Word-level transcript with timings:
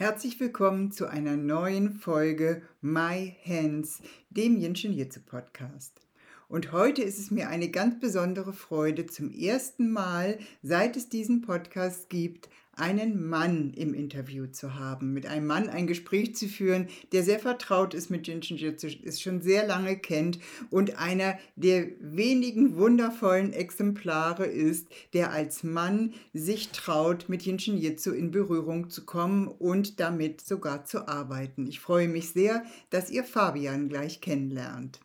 Herzlich 0.00 0.40
willkommen 0.40 0.92
zu 0.92 1.08
einer 1.08 1.36
neuen 1.36 1.92
Folge 1.92 2.62
My 2.80 3.36
Hands, 3.44 4.00
dem 4.30 4.56
Jinshin 4.56 4.94
Jitsu 4.94 5.20
Podcast. 5.20 6.00
Und 6.48 6.72
heute 6.72 7.02
ist 7.02 7.18
es 7.18 7.30
mir 7.30 7.50
eine 7.50 7.68
ganz 7.68 8.00
besondere 8.00 8.54
Freude, 8.54 9.04
zum 9.04 9.30
ersten 9.30 9.90
Mal, 9.90 10.38
seit 10.62 10.96
es 10.96 11.10
diesen 11.10 11.42
Podcast 11.42 12.08
gibt, 12.08 12.48
einen 12.80 13.28
Mann 13.28 13.72
im 13.74 13.94
Interview 13.94 14.46
zu 14.46 14.74
haben, 14.74 15.12
mit 15.12 15.26
einem 15.26 15.46
Mann 15.46 15.68
ein 15.68 15.86
Gespräch 15.86 16.34
zu 16.34 16.48
führen, 16.48 16.88
der 17.12 17.22
sehr 17.22 17.38
vertraut 17.38 17.94
ist 17.94 18.10
mit 18.10 18.26
Jinshin 18.26 18.56
Jitsu, 18.56 18.88
es 19.04 19.20
schon 19.20 19.42
sehr 19.42 19.66
lange 19.66 19.96
kennt 19.96 20.38
und 20.70 20.98
einer 20.98 21.38
der 21.56 21.88
wenigen 22.00 22.76
wundervollen 22.76 23.52
Exemplare 23.52 24.46
ist, 24.46 24.88
der 25.12 25.30
als 25.30 25.62
Mann 25.62 26.14
sich 26.32 26.70
traut, 26.70 27.28
mit 27.28 27.42
Jinshin 27.42 27.78
Jitsu 27.78 28.12
in 28.12 28.30
Berührung 28.30 28.90
zu 28.90 29.04
kommen 29.04 29.46
und 29.46 30.00
damit 30.00 30.40
sogar 30.40 30.84
zu 30.84 31.06
arbeiten. 31.06 31.66
Ich 31.66 31.80
freue 31.80 32.08
mich 32.08 32.30
sehr, 32.30 32.64
dass 32.88 33.10
ihr 33.10 33.24
Fabian 33.24 33.88
gleich 33.88 34.20
kennenlernt. 34.20 35.00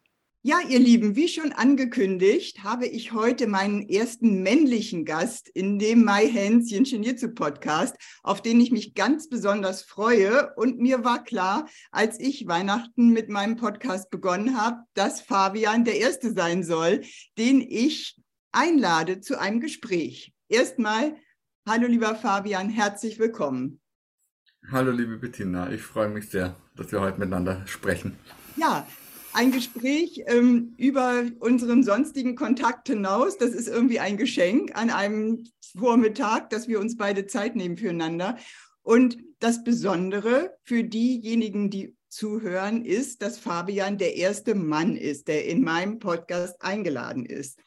Ja, 0.47 0.59
ihr 0.69 0.77
Lieben, 0.77 1.15
wie 1.15 1.27
schon 1.27 1.53
angekündigt, 1.53 2.63
habe 2.63 2.85
ich 2.85 3.13
heute 3.13 3.47
meinen 3.47 3.89
ersten 3.89 4.43
männlichen 4.43 5.03
Gast 5.03 5.49
in 5.49 5.79
dem 5.79 6.05
My 6.05 6.31
Hands 6.31 6.69
Jinshinjitsu 6.69 7.33
Podcast, 7.33 7.95
auf 8.21 8.43
den 8.43 8.61
ich 8.61 8.69
mich 8.71 8.93
ganz 8.93 9.27
besonders 9.27 9.81
freue. 9.81 10.53
Und 10.55 10.77
mir 10.77 11.03
war 11.03 11.23
klar, 11.23 11.67
als 11.89 12.19
ich 12.19 12.45
Weihnachten 12.45 13.09
mit 13.09 13.27
meinem 13.27 13.55
Podcast 13.55 14.11
begonnen 14.11 14.55
habe, 14.55 14.83
dass 14.93 15.19
Fabian 15.19 15.83
der 15.83 15.97
Erste 15.97 16.31
sein 16.31 16.63
soll, 16.63 17.01
den 17.39 17.59
ich 17.59 18.15
einlade 18.51 19.21
zu 19.21 19.39
einem 19.39 19.61
Gespräch. 19.61 20.31
Erstmal, 20.47 21.15
hallo 21.67 21.87
lieber 21.87 22.13
Fabian, 22.13 22.69
herzlich 22.69 23.17
willkommen. 23.17 23.81
Hallo 24.69 24.91
liebe 24.91 25.17
Bettina, 25.17 25.71
ich 25.71 25.81
freue 25.81 26.09
mich 26.09 26.29
sehr, 26.29 26.55
dass 26.75 26.91
wir 26.91 27.01
heute 27.01 27.17
miteinander 27.17 27.65
sprechen. 27.65 28.15
Ja, 28.57 28.85
ein 29.35 29.51
Gespräch 29.51 30.23
ähm, 30.27 30.73
über 30.77 31.25
unseren 31.39 31.83
sonstigen 31.83 32.35
Kontakt 32.35 32.87
hinaus. 32.87 33.37
Das 33.37 33.49
ist 33.49 33.67
irgendwie 33.67 33.99
ein 33.99 34.17
Geschenk 34.17 34.75
an 34.75 34.89
einem 34.89 35.43
Vormittag, 35.77 36.49
dass 36.49 36.67
wir 36.69 36.79
uns 36.79 36.95
beide 36.95 37.27
Zeit 37.27 37.55
nehmen 37.55 37.75
füreinander. 37.75 38.37
Und 38.81 39.17
das 39.39 39.63
Besondere 39.63 40.55
für 40.63 40.83
diejenigen, 40.83 41.69
die 41.69 41.95
zuhören, 42.07 42.85
ist, 42.85 43.21
dass 43.21 43.37
Fabian 43.37 43.97
der 43.97 44.15
erste 44.15 44.55
Mann 44.55 44.95
ist, 44.95 45.27
der 45.27 45.45
in 45.45 45.63
meinem 45.63 45.99
Podcast 45.99 46.61
eingeladen 46.61 47.25
ist. 47.25 47.59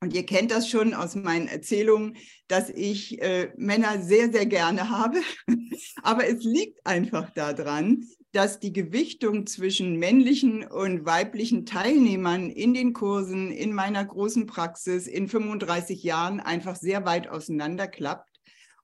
Und 0.00 0.14
ihr 0.14 0.26
kennt 0.26 0.50
das 0.50 0.68
schon 0.68 0.92
aus 0.92 1.14
meinen 1.14 1.48
Erzählungen, 1.48 2.16
dass 2.48 2.68
ich 2.68 3.20
äh, 3.22 3.50
Männer 3.56 4.02
sehr, 4.02 4.30
sehr 4.30 4.46
gerne 4.46 4.90
habe. 4.90 5.20
Aber 6.02 6.28
es 6.28 6.44
liegt 6.44 6.86
einfach 6.86 7.30
daran, 7.30 8.04
dass 8.32 8.60
die 8.60 8.72
Gewichtung 8.72 9.46
zwischen 9.46 9.96
männlichen 9.96 10.64
und 10.64 11.06
weiblichen 11.06 11.64
Teilnehmern 11.64 12.50
in 12.50 12.74
den 12.74 12.92
Kursen, 12.92 13.50
in 13.50 13.72
meiner 13.72 14.04
großen 14.04 14.46
Praxis 14.46 15.06
in 15.06 15.28
35 15.28 16.02
Jahren 16.02 16.40
einfach 16.40 16.76
sehr 16.76 17.06
weit 17.06 17.28
auseinanderklappt. 17.28 18.28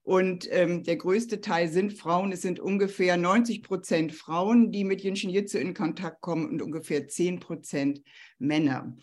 Und 0.02 0.46
ähm, 0.50 0.82
der 0.82 0.96
größte 0.96 1.40
Teil 1.40 1.68
sind 1.68 1.94
Frauen. 1.94 2.30
Es 2.32 2.42
sind 2.42 2.60
ungefähr 2.60 3.16
90 3.16 3.62
Prozent 3.62 4.12
Frauen, 4.12 4.70
die 4.70 4.84
mit 4.84 5.02
Jinshin 5.02 5.30
Jitsu 5.30 5.56
in 5.56 5.72
Kontakt 5.72 6.20
kommen 6.20 6.46
und 6.46 6.60
ungefähr 6.60 7.08
10 7.08 7.40
Prozent 7.40 8.02
Männer. 8.38 8.94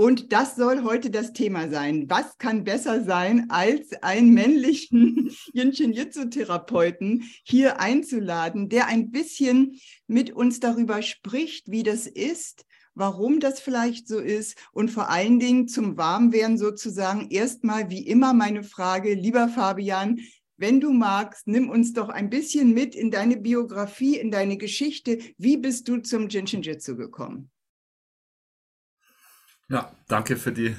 Und 0.00 0.32
das 0.32 0.56
soll 0.56 0.82
heute 0.82 1.10
das 1.10 1.34
Thema 1.34 1.68
sein. 1.68 2.08
Was 2.08 2.38
kann 2.38 2.64
besser 2.64 3.04
sein, 3.04 3.50
als 3.50 3.92
einen 4.02 4.32
männlichen 4.32 5.30
Jinshin 5.52 5.92
Jitsu 5.92 6.24
Therapeuten 6.24 7.24
hier 7.44 7.80
einzuladen, 7.80 8.70
der 8.70 8.86
ein 8.86 9.10
bisschen 9.10 9.78
mit 10.06 10.30
uns 10.30 10.58
darüber 10.58 11.02
spricht, 11.02 11.70
wie 11.70 11.82
das 11.82 12.06
ist, 12.06 12.64
warum 12.94 13.40
das 13.40 13.60
vielleicht 13.60 14.08
so 14.08 14.18
ist 14.18 14.56
und 14.72 14.90
vor 14.90 15.10
allen 15.10 15.38
Dingen 15.38 15.68
zum 15.68 15.98
Warmwerden 15.98 16.56
sozusagen 16.56 17.28
erstmal 17.28 17.90
wie 17.90 18.06
immer 18.06 18.32
meine 18.32 18.62
Frage, 18.62 19.12
lieber 19.12 19.48
Fabian, 19.48 20.18
wenn 20.56 20.80
du 20.80 20.94
magst, 20.94 21.46
nimm 21.46 21.68
uns 21.68 21.92
doch 21.92 22.08
ein 22.08 22.30
bisschen 22.30 22.72
mit 22.72 22.94
in 22.94 23.10
deine 23.10 23.36
Biografie, 23.36 24.16
in 24.16 24.30
deine 24.30 24.56
Geschichte. 24.56 25.18
Wie 25.36 25.58
bist 25.58 25.88
du 25.88 25.98
zum 25.98 26.30
Jinshin 26.30 26.62
Jitsu 26.62 26.96
gekommen? 26.96 27.50
Ja, 29.70 29.92
danke 30.08 30.36
für 30.36 30.52
die 30.52 30.74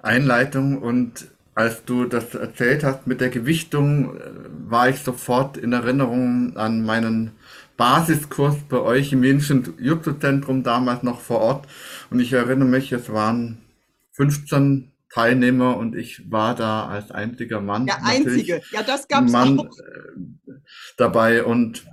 Einleitung 0.00 0.78
und 0.78 1.28
als 1.54 1.84
du 1.84 2.06
das 2.06 2.34
erzählt 2.34 2.84
hast 2.84 3.06
mit 3.06 3.20
der 3.20 3.28
Gewichtung, 3.28 4.16
äh, 4.16 4.20
war 4.48 4.88
ich 4.88 5.00
sofort 5.00 5.58
in 5.58 5.72
Erinnerung 5.74 6.56
an 6.56 6.84
meinen 6.84 7.32
Basiskurs 7.76 8.56
bei 8.68 8.78
euch 8.78 9.12
im 9.12 9.20
München 9.20 9.74
Jutsu-Zentrum 9.78 10.62
damals 10.62 11.02
noch 11.02 11.20
vor 11.20 11.40
Ort. 11.40 11.68
Und 12.10 12.20
ich 12.20 12.32
erinnere 12.32 12.68
mich, 12.68 12.92
es 12.92 13.12
waren 13.12 13.58
15 14.12 14.92
Teilnehmer 15.12 15.76
und 15.76 15.94
ich 15.94 16.30
war 16.30 16.54
da 16.54 16.86
als 16.88 17.10
einziger 17.10 17.60
Mann. 17.60 17.86
Der 17.86 18.04
einzige, 18.04 18.62
ja, 18.70 18.82
das 18.82 19.08
gab 19.08 19.24
es 19.24 19.34
auch. 19.34 19.64
Äh, 19.64 20.52
dabei 20.96 21.44
und 21.44 21.84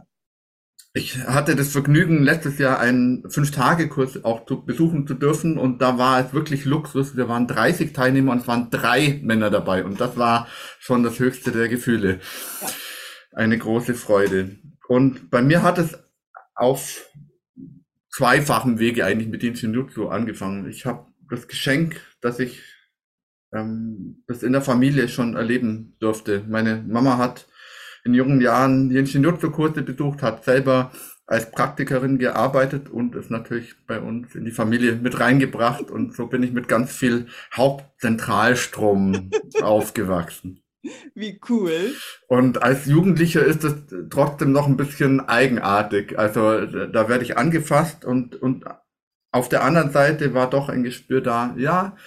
ich 0.98 1.20
hatte 1.20 1.56
das 1.56 1.72
Vergnügen, 1.72 2.24
letztes 2.24 2.58
Jahr 2.58 2.80
einen 2.80 3.30
Fünf-Tage-Kurs 3.30 4.26
auch 4.26 4.48
zu 4.48 4.66
besuchen 4.66 5.06
zu 5.06 5.14
dürfen 5.14 5.60
und 5.60 5.80
da 5.80 6.00
war 6.00 6.26
es 6.26 6.34
wirklich 6.34 6.66
Luxus. 6.66 7.16
Wir 7.16 7.30
waren 7.30 7.48
30 7.48 7.94
Teilnehmer 7.94 8.32
und 8.32 8.40
es 8.40 8.48
waren 8.48 8.72
drei 8.72 9.20
Männer 9.24 9.52
dabei 9.52 9.86
und 9.86 10.02
das 10.02 10.18
war 10.18 10.48
schon 10.80 11.04
das 11.04 11.20
höchste 11.20 11.52
der 11.52 11.70
Gefühle. 11.70 12.20
Eine 13.32 13.60
große 13.60 13.94
Freude. 13.94 14.58
Und 14.88 15.30
bei 15.30 15.44
mir 15.44 15.62
hat 15.62 15.78
es 15.78 16.00
auf 16.56 17.08
zweifachen 18.10 18.80
Wege 18.80 19.06
eigentlich 19.06 19.30
mit 19.30 19.44
Inshinutsu 19.44 20.08
angefangen. 20.08 20.68
Ich 20.68 20.88
habe 20.88 21.06
das 21.30 21.48
Geschenk, 21.48 22.02
dass 22.22 22.40
ich 22.40 22.64
ähm, 23.54 24.24
das 24.28 24.42
in 24.42 24.54
der 24.54 24.64
Familie 24.64 25.10
schon 25.10 25.36
erleben 25.36 25.96
durfte. 26.00 26.44
Meine 26.50 26.84
Mama 26.88 27.20
hat 27.20 27.48
in 28.08 28.14
jungen 28.14 28.42
Jahren 28.42 28.90
die 28.90 28.98
Ingenieurkurse 28.98 29.84
besucht, 29.84 30.24
hat 30.24 30.44
selber 30.44 30.92
als 31.28 31.52
Praktikerin 31.52 32.18
gearbeitet 32.18 32.90
und 32.90 33.16
ist 33.16 33.30
natürlich 33.30 33.76
bei 33.86 34.00
uns 34.00 34.34
in 34.34 34.46
die 34.46 34.52
Familie 34.52 34.94
mit 34.96 35.20
reingebracht 35.20 35.92
und 35.92 36.16
so 36.16 36.28
bin 36.28 36.42
ich 36.42 36.54
mit 36.54 36.70
ganz 36.70 36.94
viel 36.94 37.28
Hauptzentralstrom 37.54 39.30
aufgewachsen. 39.62 40.64
Wie 41.16 41.40
cool. 41.50 41.94
Und 42.28 42.64
als 42.64 42.86
Jugendlicher 42.86 43.44
ist 43.44 43.66
es 43.66 43.76
trotzdem 44.10 44.54
noch 44.54 44.68
ein 44.68 44.78
bisschen 44.78 45.20
eigenartig. 45.20 46.18
Also 46.18 46.66
da 46.66 47.10
werde 47.10 47.26
ich 47.26 47.38
angefasst 47.38 48.06
und, 48.06 48.42
und 48.42 48.64
auf 49.32 49.50
der 49.50 49.66
anderen 49.66 49.92
Seite 49.92 50.34
war 50.34 50.50
doch 50.50 50.70
ein 50.70 50.84
Gespür 50.84 51.20
da, 51.20 51.54
ja, 51.58 51.98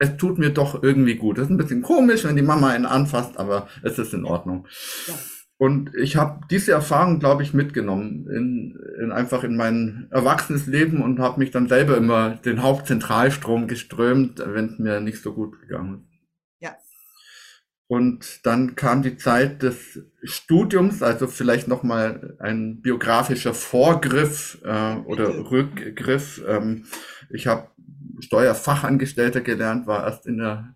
es 0.00 0.16
tut 0.16 0.38
mir 0.38 0.50
doch 0.50 0.82
irgendwie 0.82 1.14
gut. 1.14 1.38
Das 1.38 1.44
ist 1.44 1.50
ein 1.50 1.58
bisschen 1.58 1.82
komisch, 1.82 2.24
wenn 2.24 2.34
die 2.34 2.42
Mama 2.42 2.70
einen 2.70 2.86
anfasst, 2.86 3.36
aber 3.38 3.68
es 3.82 3.98
ist 3.98 4.14
in 4.14 4.24
Ordnung. 4.24 4.66
Ja. 5.06 5.14
Und 5.58 5.94
ich 5.94 6.16
habe 6.16 6.40
diese 6.50 6.72
Erfahrung, 6.72 7.20
glaube 7.20 7.42
ich, 7.42 7.52
mitgenommen 7.52 8.26
in, 8.30 8.78
in 9.02 9.12
einfach 9.12 9.44
in 9.44 9.58
mein 9.58 10.08
erwachsenes 10.10 10.66
Leben 10.66 11.02
und 11.02 11.18
habe 11.18 11.38
mich 11.38 11.50
dann 11.50 11.68
selber 11.68 11.98
immer 11.98 12.30
den 12.36 12.62
Hauptzentralstrom 12.62 13.68
geströmt, 13.68 14.42
wenn 14.42 14.70
es 14.70 14.78
mir 14.78 15.00
nicht 15.00 15.22
so 15.22 15.34
gut 15.34 15.60
gegangen 15.60 15.96
ist. 15.96 16.08
Ja. 16.60 16.76
Und 17.86 18.46
dann 18.46 18.74
kam 18.74 19.02
die 19.02 19.18
Zeit 19.18 19.62
des 19.62 20.00
Studiums, 20.22 21.02
also 21.02 21.26
vielleicht 21.26 21.68
noch 21.68 21.82
mal 21.82 22.38
ein 22.38 22.80
biografischer 22.80 23.52
Vorgriff 23.52 24.62
äh, 24.64 24.96
oder 25.04 25.50
Rückgriff. 25.50 26.42
Ähm, 26.48 26.86
ich 27.28 27.46
habe 27.46 27.68
Steuerfachangestellter 28.22 29.40
gelernt, 29.40 29.86
war 29.86 30.04
erst 30.04 30.26
in 30.26 30.38
der 30.38 30.74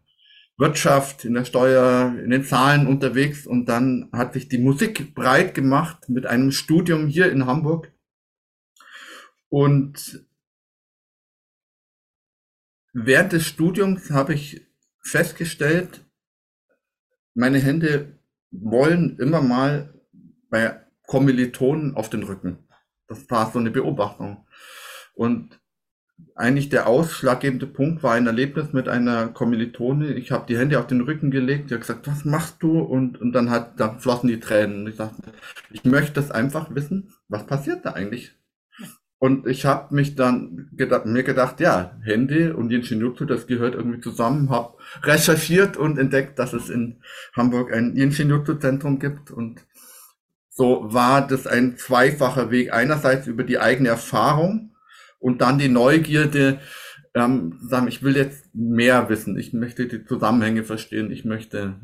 Wirtschaft, 0.56 1.24
in 1.24 1.34
der 1.34 1.44
Steuer, 1.44 2.14
in 2.22 2.30
den 2.30 2.44
Zahlen 2.44 2.86
unterwegs 2.86 3.46
und 3.46 3.66
dann 3.66 4.08
hat 4.12 4.34
sich 4.34 4.48
die 4.48 4.58
Musik 4.58 5.14
breit 5.14 5.54
gemacht 5.54 6.08
mit 6.08 6.26
einem 6.26 6.52
Studium 6.52 7.08
hier 7.08 7.30
in 7.30 7.46
Hamburg. 7.46 7.92
Und 9.48 10.24
während 12.92 13.32
des 13.32 13.46
Studiums 13.46 14.10
habe 14.10 14.34
ich 14.34 14.64
festgestellt, 15.00 16.04
meine 17.34 17.58
Hände 17.58 18.18
wollen 18.52 19.18
immer 19.18 19.42
mal 19.42 19.92
bei 20.50 20.80
Kommilitonen 21.06 21.96
auf 21.96 22.08
den 22.08 22.22
Rücken. 22.22 22.58
das 23.08 23.28
war 23.28 23.50
so 23.50 23.58
eine 23.58 23.70
Beobachtung. 23.70 24.46
Und 25.14 25.60
eigentlich 26.34 26.68
der 26.68 26.86
ausschlaggebende 26.86 27.66
Punkt 27.66 28.02
war 28.02 28.14
ein 28.14 28.26
Erlebnis 28.26 28.72
mit 28.72 28.88
einer 28.88 29.28
Kommilitone. 29.28 30.14
Ich 30.14 30.32
habe 30.32 30.46
die 30.48 30.58
Hände 30.58 30.78
auf 30.78 30.86
den 30.86 31.00
Rücken 31.00 31.30
gelegt, 31.30 31.70
die 31.70 31.74
hat 31.74 31.82
gesagt, 31.82 32.08
was 32.08 32.24
machst 32.24 32.56
du? 32.60 32.80
Und, 32.80 33.20
und 33.20 33.32
dann 33.32 33.50
hat, 33.50 33.78
dann 33.78 34.00
flossen 34.00 34.28
die 34.28 34.40
Tränen. 34.40 34.86
Ich 34.86 34.96
sagte, 34.96 35.32
ich 35.70 35.84
möchte 35.84 36.14
das 36.14 36.30
einfach 36.30 36.74
wissen, 36.74 37.12
was 37.28 37.46
passiert 37.46 37.84
da 37.84 37.92
eigentlich? 37.92 38.32
Und 39.18 39.46
ich 39.46 39.64
habe 39.64 39.94
mich 39.94 40.16
dann 40.16 40.68
gedacht, 40.72 41.06
mir 41.06 41.22
gedacht, 41.22 41.60
ja, 41.60 41.96
Hände 42.02 42.56
und 42.56 42.70
Jinshinjutsu, 42.70 43.24
das 43.24 43.46
gehört 43.46 43.74
irgendwie 43.74 44.00
zusammen. 44.00 44.50
Habe 44.50 44.74
recherchiert 45.02 45.76
und 45.76 45.98
entdeckt, 45.98 46.38
dass 46.38 46.52
es 46.52 46.68
in 46.68 47.00
Hamburg 47.34 47.72
ein 47.72 47.96
Jinshinjutsu-Zentrum 47.96 48.98
gibt. 48.98 49.30
Und 49.30 49.64
so 50.50 50.92
war 50.92 51.26
das 51.26 51.46
ein 51.46 51.76
zweifacher 51.78 52.50
Weg. 52.50 52.72
Einerseits 52.72 53.26
über 53.26 53.44
die 53.44 53.58
eigene 53.58 53.88
Erfahrung 53.88 54.73
und 55.24 55.40
dann 55.40 55.58
die 55.58 55.70
Neugierde, 55.70 56.60
ähm, 57.14 57.58
sagen, 57.62 57.88
ich 57.88 58.02
will 58.02 58.14
jetzt 58.14 58.54
mehr 58.54 59.08
wissen, 59.08 59.38
ich 59.38 59.54
möchte 59.54 59.88
die 59.88 60.04
Zusammenhänge 60.04 60.64
verstehen, 60.64 61.10
ich 61.10 61.24
möchte 61.24 61.80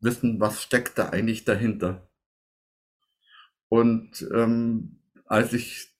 wissen, 0.00 0.40
was 0.40 0.60
steckt 0.60 0.98
da 0.98 1.10
eigentlich 1.10 1.44
dahinter. 1.44 2.10
Und 3.68 4.26
ähm, 4.34 4.98
als 5.26 5.52
ich 5.52 5.94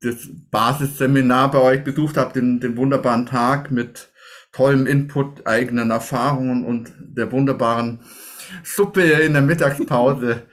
das 0.00 0.26
Basisseminar 0.50 1.50
bei 1.50 1.58
euch 1.58 1.84
besucht 1.84 2.16
habe, 2.16 2.32
den, 2.32 2.60
den 2.60 2.78
wunderbaren 2.78 3.26
Tag 3.26 3.70
mit 3.70 4.10
tollem 4.52 4.86
Input, 4.86 5.46
eigenen 5.46 5.90
Erfahrungen 5.90 6.64
und 6.64 6.94
der 6.98 7.30
wunderbaren 7.30 8.00
Suppe 8.64 9.02
in 9.02 9.34
der 9.34 9.42
Mittagspause, 9.42 10.44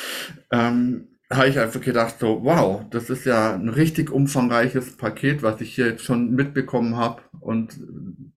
ähm, 0.50 1.13
habe 1.32 1.48
ich 1.48 1.58
einfach 1.58 1.80
gedacht, 1.80 2.16
so, 2.18 2.44
wow, 2.44 2.84
das 2.90 3.10
ist 3.10 3.24
ja 3.24 3.54
ein 3.54 3.68
richtig 3.68 4.10
umfangreiches 4.10 4.96
Paket, 4.96 5.42
was 5.42 5.60
ich 5.60 5.74
hier 5.74 5.88
jetzt 5.88 6.04
schon 6.04 6.32
mitbekommen 6.32 6.96
habe 6.96 7.22
und 7.40 7.80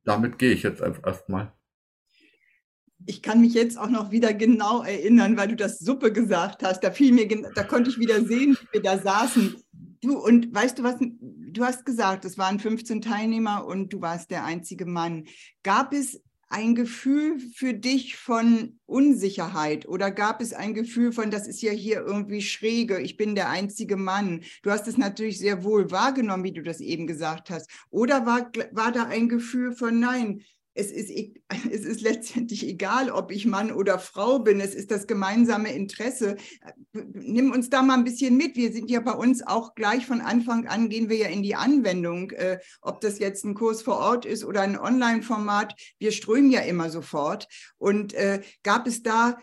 damit 0.03 0.37
gehe 0.37 0.51
ich 0.51 0.63
jetzt 0.63 0.81
erstmal. 0.81 1.51
Ich 3.05 3.21
kann 3.21 3.41
mich 3.41 3.53
jetzt 3.53 3.77
auch 3.77 3.89
noch 3.89 4.11
wieder 4.11 4.33
genau 4.33 4.83
erinnern, 4.83 5.37
weil 5.37 5.49
du 5.49 5.55
das 5.55 5.79
Suppe 5.79 6.11
gesagt 6.11 6.63
hast. 6.63 6.83
Da 6.83 6.91
fiel 6.91 7.13
mir, 7.13 7.27
da 7.55 7.63
konnte 7.63 7.89
ich 7.89 7.99
wieder 7.99 8.23
sehen, 8.25 8.57
wie 8.59 8.73
wir 8.73 8.81
da 8.81 8.97
saßen. 8.97 9.55
Du, 10.01 10.17
und 10.17 10.53
weißt 10.53 10.79
du 10.79 10.83
was, 10.83 10.95
du 10.99 11.63
hast 11.63 11.85
gesagt, 11.85 12.25
es 12.25 12.37
waren 12.37 12.59
15 12.59 13.01
Teilnehmer 13.01 13.65
und 13.65 13.93
du 13.93 14.01
warst 14.01 14.31
der 14.31 14.43
einzige 14.43 14.85
Mann. 14.85 15.25
Gab 15.63 15.93
es 15.93 16.21
ein 16.49 16.75
Gefühl 16.75 17.39
für 17.39 17.73
dich 17.73 18.15
von 18.15 18.79
Unsicherheit 18.85 19.87
oder 19.87 20.11
gab 20.11 20.41
es 20.41 20.53
ein 20.53 20.73
Gefühl 20.73 21.11
von, 21.11 21.29
das 21.29 21.47
ist 21.47 21.61
ja 21.61 21.71
hier 21.71 22.05
irgendwie 22.05 22.41
schräge, 22.41 22.99
ich 22.99 23.17
bin 23.17 23.35
der 23.35 23.49
einzige 23.49 23.97
Mann? 23.97 24.43
Du 24.63 24.71
hast 24.71 24.87
es 24.87 24.97
natürlich 24.97 25.39
sehr 25.39 25.63
wohl 25.63 25.91
wahrgenommen, 25.91 26.43
wie 26.43 26.53
du 26.53 26.63
das 26.63 26.79
eben 26.79 27.05
gesagt 27.05 27.49
hast. 27.49 27.69
Oder 27.89 28.25
war, 28.25 28.51
war 28.71 28.91
da 28.91 29.03
ein 29.03 29.27
Gefühl 29.29 29.73
von, 29.73 29.99
nein, 29.99 30.41
es 30.77 30.91
ist, 30.91 31.09
e-, 31.09 31.33
es 31.71 31.83
ist 31.83 32.01
letztendlich 32.01 32.65
egal, 32.65 33.09
ob 33.09 33.31
ich 33.31 33.45
Mann 33.45 33.71
oder 33.71 33.99
Frau 33.99 34.39
bin. 34.39 34.59
Es 34.59 34.75
ist 34.75 34.91
das 34.91 35.07
gemeinsame 35.07 35.73
Interesse. 35.73 36.37
Nimm 36.93 37.51
uns 37.51 37.69
da 37.69 37.81
mal 37.81 37.95
ein 37.95 38.03
bisschen 38.03 38.37
mit. 38.37 38.55
Wir 38.55 38.71
sind 38.71 38.89
ja 38.89 38.99
bei 38.99 39.13
uns 39.13 39.45
auch 39.45 39.75
gleich 39.75 40.05
von 40.05 40.21
Anfang 40.21 40.67
an 40.67 40.89
gehen 40.89 41.09
wir 41.09 41.17
ja 41.17 41.27
in 41.27 41.43
die 41.43 41.55
Anwendung. 41.55 42.31
Äh, 42.31 42.59
ob 42.81 43.01
das 43.01 43.19
jetzt 43.19 43.43
ein 43.43 43.55
Kurs 43.55 43.81
vor 43.81 43.97
Ort 43.97 44.25
ist 44.25 44.45
oder 44.45 44.61
ein 44.61 44.79
Online-Format, 44.79 45.73
wir 45.99 46.11
strömen 46.11 46.51
ja 46.51 46.61
immer 46.61 46.89
sofort. 46.89 47.47
Und 47.77 48.13
äh, 48.13 48.41
gab 48.63 48.87
es 48.87 49.03
da 49.03 49.37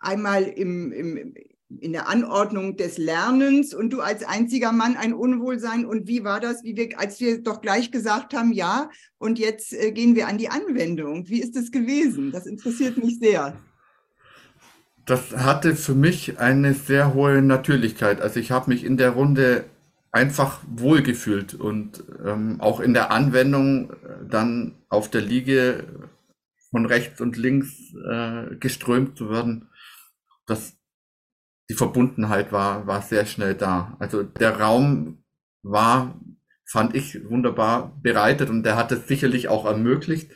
einmal 0.00 0.44
im, 0.44 0.92
im, 0.92 1.34
in 1.78 1.92
der 1.92 2.08
Anordnung 2.08 2.76
des 2.76 2.98
Lernens 2.98 3.72
und 3.74 3.92
du 3.92 4.00
als 4.00 4.24
einziger 4.24 4.72
Mann 4.72 4.96
ein 4.96 5.14
Unwohlsein. 5.14 5.84
Und 5.84 6.08
wie 6.08 6.24
war 6.24 6.40
das, 6.40 6.64
wie 6.64 6.76
wir, 6.76 6.98
als 6.98 7.20
wir 7.20 7.42
doch 7.42 7.60
gleich 7.60 7.92
gesagt 7.92 8.34
haben, 8.34 8.52
ja, 8.52 8.90
und 9.18 9.38
jetzt 9.38 9.72
äh, 9.72 9.92
gehen 9.92 10.16
wir 10.16 10.26
an 10.26 10.38
die 10.38 10.48
Anwendung. 10.48 11.28
Wie 11.28 11.40
ist 11.40 11.56
das 11.56 11.70
gewesen? 11.70 12.32
Das 12.32 12.46
interessiert 12.46 12.96
mich 12.96 13.18
sehr. 13.18 13.56
Das 15.06 15.36
hatte 15.36 15.76
für 15.76 15.94
mich 15.94 16.38
eine 16.38 16.74
sehr 16.74 17.14
hohe 17.14 17.40
Natürlichkeit. 17.42 18.20
Also 18.20 18.40
ich 18.40 18.50
habe 18.50 18.70
mich 18.70 18.84
in 18.84 18.96
der 18.96 19.10
Runde 19.10 19.64
einfach 20.12 20.60
wohlgefühlt 20.68 21.54
und 21.54 22.02
ähm, 22.24 22.60
auch 22.60 22.80
in 22.80 22.94
der 22.94 23.12
Anwendung 23.12 23.90
äh, 23.90 23.94
dann 24.28 24.74
auf 24.88 25.08
der 25.08 25.20
Liege 25.20 25.84
von 26.70 26.86
rechts 26.86 27.20
und 27.20 27.36
links 27.36 27.94
äh, 28.08 28.56
geströmt 28.56 29.16
zu 29.16 29.30
werden. 29.30 29.68
Das 30.46 30.79
die 31.70 31.74
Verbundenheit 31.74 32.50
war, 32.50 32.88
war 32.88 33.00
sehr 33.00 33.24
schnell 33.26 33.54
da. 33.54 33.96
Also 34.00 34.24
der 34.24 34.58
Raum 34.58 35.22
war, 35.62 36.20
fand 36.66 36.96
ich, 36.96 37.30
wunderbar 37.30 37.96
bereitet 38.02 38.50
und 38.50 38.64
der 38.64 38.74
hat 38.74 38.90
es 38.90 39.06
sicherlich 39.06 39.46
auch 39.46 39.66
ermöglicht. 39.66 40.32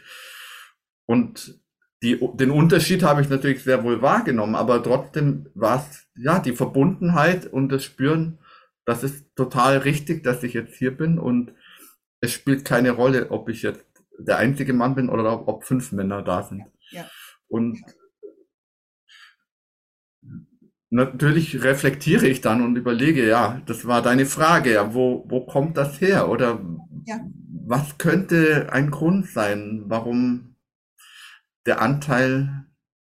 Und 1.07 1.61
die, 2.05 2.21
den 2.35 2.53
Unterschied 2.53 3.03
habe 3.03 3.21
ich 3.21 3.29
natürlich 3.29 3.65
sehr 3.65 3.83
wohl 3.83 4.01
wahrgenommen, 4.01 4.55
aber 4.55 4.81
trotzdem 4.81 5.51
war 5.55 5.81
es, 5.81 6.07
ja, 6.15 6.39
die 6.39 6.55
Verbundenheit 6.55 7.47
und 7.47 7.69
das 7.71 7.83
Spüren, 7.83 8.39
das 8.85 9.03
ist 9.03 9.35
total 9.35 9.79
richtig, 9.79 10.23
dass 10.23 10.45
ich 10.45 10.53
jetzt 10.53 10.77
hier 10.77 10.97
bin 10.97 11.19
und 11.19 11.53
es 12.21 12.31
spielt 12.31 12.65
keine 12.65 12.93
Rolle, 12.93 13.33
ob 13.33 13.49
ich 13.49 13.63
jetzt 13.63 13.85
der 14.21 14.37
einzige 14.37 14.73
Mann 14.73 14.95
bin 14.95 15.09
oder 15.09 15.49
ob 15.49 15.65
fünf 15.65 15.91
Männer 15.91 16.23
da 16.23 16.45
sind. 16.45 16.63
Ja. 16.91 17.11
Und 17.49 17.83
natürlich 20.95 21.63
reflektiere 21.65 22.27
ich 22.27 22.41
dann 22.41 22.63
und 22.63 22.77
überlege, 22.77 23.27
ja, 23.27 23.61
das 23.67 23.87
war 23.87 24.01
deine 24.01 24.27
Frage, 24.27 24.73
ja, 24.73 24.95
wo, 24.95 25.25
wo 25.29 25.41
kommt 25.41 25.77
das 25.77 26.01
her? 26.01 26.29
Oder 26.29 26.61
ja. 27.05 27.21
was 27.67 27.99
könnte 27.99 28.69
ein 28.73 28.91
Grund 28.91 29.27
sein, 29.27 29.85
warum 29.87 30.55
der 31.67 31.83
Anteil, 31.83 32.67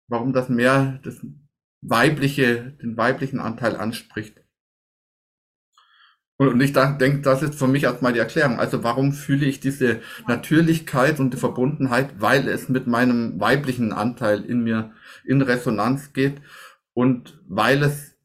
warum 0.07 0.33
das 0.33 0.49
mehr 0.49 0.99
das 1.03 1.23
weibliche, 1.81 2.75
den 2.81 2.97
weiblichen 2.97 3.39
Anteil 3.39 3.75
anspricht? 3.75 4.41
Und 6.37 6.59
ich 6.59 6.73
denke, 6.73 7.21
das 7.21 7.43
ist 7.43 7.55
für 7.55 7.67
mich 7.67 7.83
erstmal 7.83 8.11
die 8.11 8.19
Erklärung. 8.19 8.59
Also 8.59 8.83
warum 8.83 9.13
fühle 9.13 9.45
ich 9.45 9.61
diese 9.61 10.01
Natürlichkeit 10.27 11.21
und 11.21 11.33
die 11.33 11.37
Verbundenheit? 11.37 12.19
Weil 12.19 12.49
es 12.49 12.67
mit 12.67 12.87
meinem 12.87 13.39
weiblichen 13.39 13.93
Anteil 13.93 14.43
in 14.43 14.63
mir 14.63 14.91
in 15.23 15.41
Resonanz 15.41 16.11
geht 16.11 16.41
und 16.95 17.39
weil 17.47 17.83
es 17.83 18.15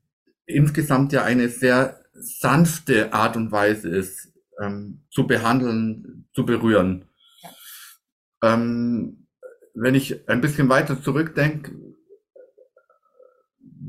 insgesamt 0.46 1.12
ja 1.12 1.24
eine 1.24 1.48
sehr 1.48 2.02
sanfte 2.12 3.12
Art 3.12 3.36
und 3.36 3.52
Weise 3.52 3.88
ist, 3.88 4.32
ähm, 4.60 5.02
zu 5.10 5.26
behandeln, 5.26 6.28
zu 6.32 6.46
berühren. 6.46 7.06
Ja. 7.42 8.54
Ähm, 8.54 9.26
wenn 9.74 9.94
ich 9.94 10.28
ein 10.28 10.40
bisschen 10.40 10.68
weiter 10.68 11.02
zurückdenke, 11.02 11.72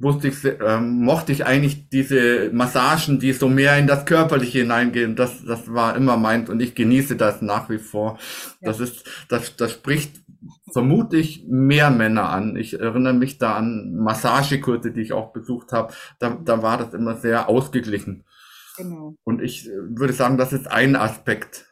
wusste 0.01 0.27
ich, 0.27 0.43
ähm, 0.45 1.03
mochte 1.03 1.31
ich 1.31 1.45
eigentlich 1.45 1.89
diese 1.89 2.49
Massagen, 2.51 3.19
die 3.19 3.33
so 3.33 3.47
mehr 3.49 3.77
in 3.77 3.87
das 3.87 4.05
Körperliche 4.05 4.59
hineingehen. 4.59 5.15
Das, 5.15 5.43
das 5.45 5.71
war 5.71 5.95
immer 5.95 6.17
meint 6.17 6.49
und 6.49 6.61
ich 6.61 6.75
genieße 6.75 7.15
das 7.15 7.41
nach 7.41 7.69
wie 7.69 7.77
vor. 7.77 8.17
Ja. 8.59 8.69
Das 8.69 8.79
ist, 8.79 9.03
das, 9.29 9.55
das 9.55 9.73
spricht 9.73 10.21
vermutlich 10.71 11.45
mehr 11.47 11.91
Männer 11.91 12.29
an. 12.29 12.55
Ich 12.55 12.79
erinnere 12.79 13.13
mich 13.13 13.37
da 13.37 13.55
an 13.55 13.95
Massagekurse, 13.95 14.91
die 14.91 15.01
ich 15.01 15.13
auch 15.13 15.33
besucht 15.33 15.71
habe. 15.71 15.93
Da, 16.19 16.37
da 16.43 16.63
war 16.63 16.77
das 16.77 16.93
immer 16.93 17.15
sehr 17.17 17.49
ausgeglichen. 17.49 18.23
Genau. 18.77 19.15
Und 19.23 19.41
ich 19.41 19.67
äh, 19.67 19.71
würde 19.89 20.13
sagen, 20.13 20.37
das 20.37 20.53
ist 20.53 20.69
ein 20.69 20.95
Aspekt 20.95 21.65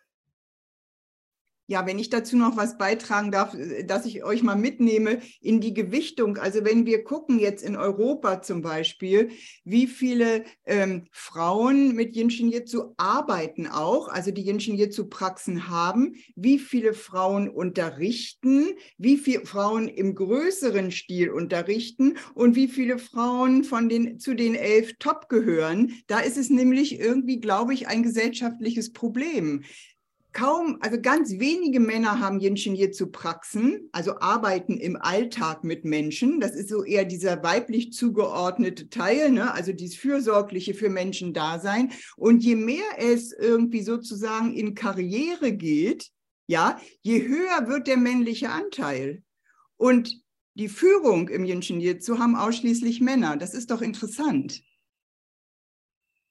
ja, 1.70 1.86
wenn 1.86 2.00
ich 2.00 2.10
dazu 2.10 2.36
noch 2.36 2.58
was 2.58 2.80
beitragen 2.80 3.32
darf, 3.32 3.54
äh, 3.54 3.84
dass 3.84 4.06
ich 4.06 4.24
euch 4.24 4.42
mal 4.42 4.56
mitnehme 4.56 5.20
in 5.40 5.62
die 5.62 5.76
Gewichtung. 5.76 6.38
Also 6.38 6.66
wenn 6.66 6.88
wir 6.88 7.04
gucken 7.04 7.38
jetzt 7.38 7.64
in 7.64 7.76
Europa 7.76 8.42
zum 8.42 8.64
Beispiel, 8.64 9.30
wie 9.64 9.86
viele 9.86 10.46
ähm, 10.66 11.06
Frauen 11.12 11.94
mit 11.94 12.16
Jinshin 12.16 12.50
Jitsu 12.50 12.96
arbeiten 12.98 13.68
auch, 13.68 14.08
also 14.08 14.32
die 14.32 14.42
Jinshin 14.42 14.76
Jitsu 14.78 15.06
Praxen 15.10 15.70
haben, 15.70 16.16
wie 16.36 16.58
viele 16.58 16.94
Frauen 16.94 17.48
unterrichten, 17.48 18.66
wie 18.98 19.18
viele 19.18 19.46
Frauen 19.46 19.88
im 19.90 20.16
größeren 20.16 20.90
Stil 20.90 21.30
unterrichten 21.30 22.18
und 22.34 22.56
wie 22.56 22.68
viele 22.68 22.98
Frauen 22.98 23.64
von 23.64 23.90
den 23.90 24.18
zu 24.20 24.34
den 24.34 24.56
elf 24.56 24.94
Top 24.98 25.30
gehören. 25.30 25.94
Da 26.08 26.20
ist 26.20 26.38
es 26.38 26.50
nämlich 26.50 27.00
irgendwie, 27.00 27.40
glaube 27.40 27.76
ich, 27.76 27.88
ein 27.88 28.02
gesellschaftliches 28.02 28.92
Problem 28.92 29.62
kaum, 30.32 30.78
also 30.82 31.00
ganz 31.02 31.32
wenige 31.40 31.80
Männer 31.80 32.20
haben 32.20 32.40
Jinshin 32.40 32.76
Jitsu 32.76 33.08
Praxen, 33.08 33.90
also 33.92 34.20
arbeiten 34.20 34.78
im 34.78 34.96
Alltag 34.96 35.64
mit 35.64 35.86
Menschen. 35.86 36.40
Das 36.40 36.56
ist 36.56 36.70
so 36.70 36.84
eher 36.84 37.06
dieser 37.06 37.44
weiblich 37.44 37.94
zugeordnete 37.94 38.90
Teil, 38.90 39.32
ne? 39.32 39.54
also 39.54 39.74
dieses 39.74 39.98
Fürsorgliche 39.98 40.74
für 40.74 40.90
Menschen 40.90 41.34
Dasein. 41.34 41.92
Und 42.16 42.44
je 42.44 42.56
mehr 42.56 42.84
es 42.98 43.32
irgendwie 43.34 43.82
sozusagen 43.82 44.54
in 44.54 44.76
Karriere 44.76 45.52
geht, 45.54 46.12
ja, 46.48 46.80
je 47.02 47.28
höher 47.28 47.68
wird 47.68 47.88
der 47.88 47.98
männliche 47.98 48.50
Anteil. 48.50 49.24
Und 49.78 50.22
die 50.56 50.68
Führung 50.68 51.30
im 51.30 51.46
Jinshin 51.46 51.80
Jitsu 51.80 52.18
haben 52.18 52.36
ausschließlich 52.36 53.02
Männer. 53.02 53.38
Das 53.38 53.54
ist 53.54 53.72
doch 53.72 53.82
interessant. 53.82 54.62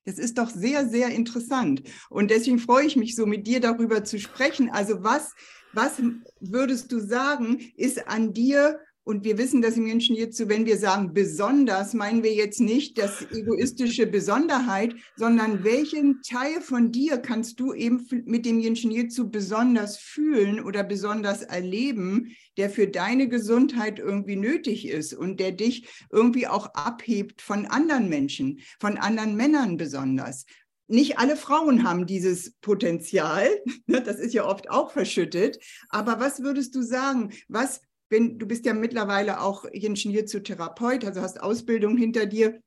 Das 0.08 0.18
ist 0.18 0.38
doch 0.38 0.48
sehr, 0.48 0.88
sehr 0.88 1.10
interessant. 1.10 1.82
Und 2.08 2.30
deswegen 2.30 2.58
freue 2.58 2.86
ich 2.86 2.96
mich 2.96 3.14
so, 3.14 3.26
mit 3.26 3.46
dir 3.46 3.60
darüber 3.60 4.04
zu 4.04 4.18
sprechen. 4.18 4.70
Also 4.70 5.04
was, 5.04 5.34
was 5.74 6.00
würdest 6.40 6.90
du 6.92 6.98
sagen, 6.98 7.60
ist 7.76 8.08
an 8.08 8.32
dir 8.32 8.80
und 9.08 9.24
wir 9.24 9.38
wissen 9.38 9.62
dass 9.62 9.78
im 9.78 9.84
Menschen 9.84 10.14
jetzt, 10.14 10.50
wenn 10.50 10.66
wir 10.66 10.76
sagen 10.76 11.14
besonders, 11.14 11.94
meinen 11.94 12.22
wir 12.22 12.34
jetzt 12.34 12.60
nicht 12.60 12.98
das 12.98 13.22
egoistische 13.32 14.06
Besonderheit, 14.06 14.94
sondern 15.16 15.64
welchen 15.64 16.20
Teil 16.20 16.60
von 16.60 16.92
dir 16.92 17.16
kannst 17.16 17.58
du 17.58 17.72
eben 17.72 18.06
mit 18.26 18.44
dem 18.44 18.58
Menschen 18.58 18.90
hierzu 18.90 19.30
besonders 19.30 19.96
fühlen 19.96 20.62
oder 20.62 20.84
besonders 20.84 21.40
erleben, 21.42 22.36
der 22.58 22.68
für 22.68 22.86
deine 22.86 23.28
Gesundheit 23.28 23.98
irgendwie 23.98 24.36
nötig 24.36 24.86
ist 24.86 25.14
und 25.14 25.40
der 25.40 25.52
dich 25.52 25.88
irgendwie 26.12 26.46
auch 26.46 26.74
abhebt 26.74 27.40
von 27.40 27.64
anderen 27.64 28.10
Menschen, 28.10 28.60
von 28.78 28.98
anderen 28.98 29.36
Männern 29.36 29.78
besonders 29.78 30.44
nicht 30.90 31.18
alle 31.18 31.36
Frauen 31.36 31.84
haben 31.86 32.06
dieses 32.06 32.52
Potenzial. 32.62 33.46
Das 33.86 34.18
ist 34.18 34.32
ja 34.32 34.46
oft 34.46 34.70
auch 34.70 34.90
verschüttet. 34.90 35.58
Aber 35.90 36.18
was 36.18 36.42
würdest 36.42 36.74
du 36.74 36.82
sagen? 36.82 37.32
Was 37.48 37.82
wenn 38.10 38.38
du 38.38 38.46
bist 38.46 38.64
ja 38.66 38.74
mittlerweile 38.74 39.40
auch 39.40 39.64
Ingenieur-zu-Therapeut, 39.64 41.04
also 41.04 41.20
hast 41.20 41.40
Ausbildung 41.40 41.96
hinter 41.96 42.26
dir 42.26 42.60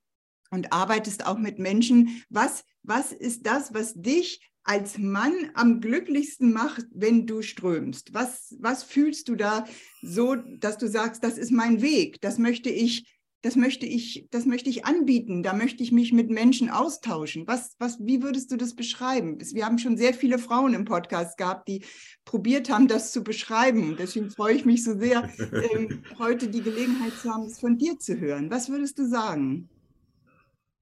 und 0.50 0.72
arbeitest 0.72 1.26
auch 1.26 1.38
mit 1.38 1.58
Menschen. 1.58 2.22
Was, 2.28 2.64
was 2.82 3.12
ist 3.12 3.46
das, 3.46 3.74
was 3.74 3.94
dich 3.94 4.48
als 4.64 4.98
Mann 4.98 5.50
am 5.54 5.80
glücklichsten 5.80 6.52
macht, 6.52 6.86
wenn 6.92 7.26
du 7.26 7.42
strömst? 7.42 8.14
Was, 8.14 8.54
was 8.60 8.84
fühlst 8.84 9.28
du 9.28 9.34
da 9.34 9.64
so, 10.02 10.36
dass 10.36 10.78
du 10.78 10.88
sagst, 10.88 11.24
das 11.24 11.38
ist 11.38 11.50
mein 11.50 11.82
Weg, 11.82 12.20
das 12.20 12.38
möchte 12.38 12.70
ich 12.70 13.18
das 13.42 13.56
möchte 13.56 13.86
ich, 13.86 14.28
das 14.30 14.46
möchte 14.46 14.70
ich 14.70 14.84
anbieten, 14.84 15.42
da 15.42 15.52
möchte 15.52 15.82
ich 15.82 15.90
mich 15.90 16.12
mit 16.12 16.30
Menschen 16.30 16.70
austauschen. 16.70 17.44
Was, 17.48 17.74
was, 17.80 17.98
wie 18.00 18.22
würdest 18.22 18.52
du 18.52 18.56
das 18.56 18.74
beschreiben? 18.74 19.38
Wir 19.52 19.66
haben 19.66 19.78
schon 19.78 19.96
sehr 19.96 20.14
viele 20.14 20.38
Frauen 20.38 20.74
im 20.74 20.84
Podcast 20.84 21.36
gehabt, 21.36 21.66
die 21.66 21.84
probiert 22.24 22.70
haben, 22.70 22.86
das 22.86 23.10
zu 23.10 23.24
beschreiben. 23.24 23.96
deswegen 23.98 24.30
freue 24.30 24.54
ich 24.54 24.64
mich 24.64 24.84
so 24.84 24.96
sehr, 24.96 25.28
ähm, 25.74 26.04
heute 26.18 26.48
die 26.48 26.62
Gelegenheit 26.62 27.14
zu 27.20 27.30
haben, 27.30 27.46
es 27.46 27.58
von 27.58 27.76
dir 27.76 27.98
zu 27.98 28.18
hören. 28.18 28.48
Was 28.48 28.68
würdest 28.68 28.98
du 28.98 29.08
sagen? 29.08 29.68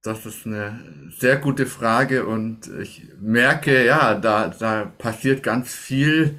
Das 0.02 0.26
ist 0.26 0.46
eine 0.46 1.10
sehr 1.18 1.38
gute 1.38 1.64
Frage 1.64 2.26
und 2.26 2.68
ich 2.80 3.08
merke, 3.20 3.84
ja, 3.84 4.14
da, 4.14 4.48
da 4.48 4.84
passiert 4.84 5.42
ganz 5.42 5.72
viel 5.74 6.38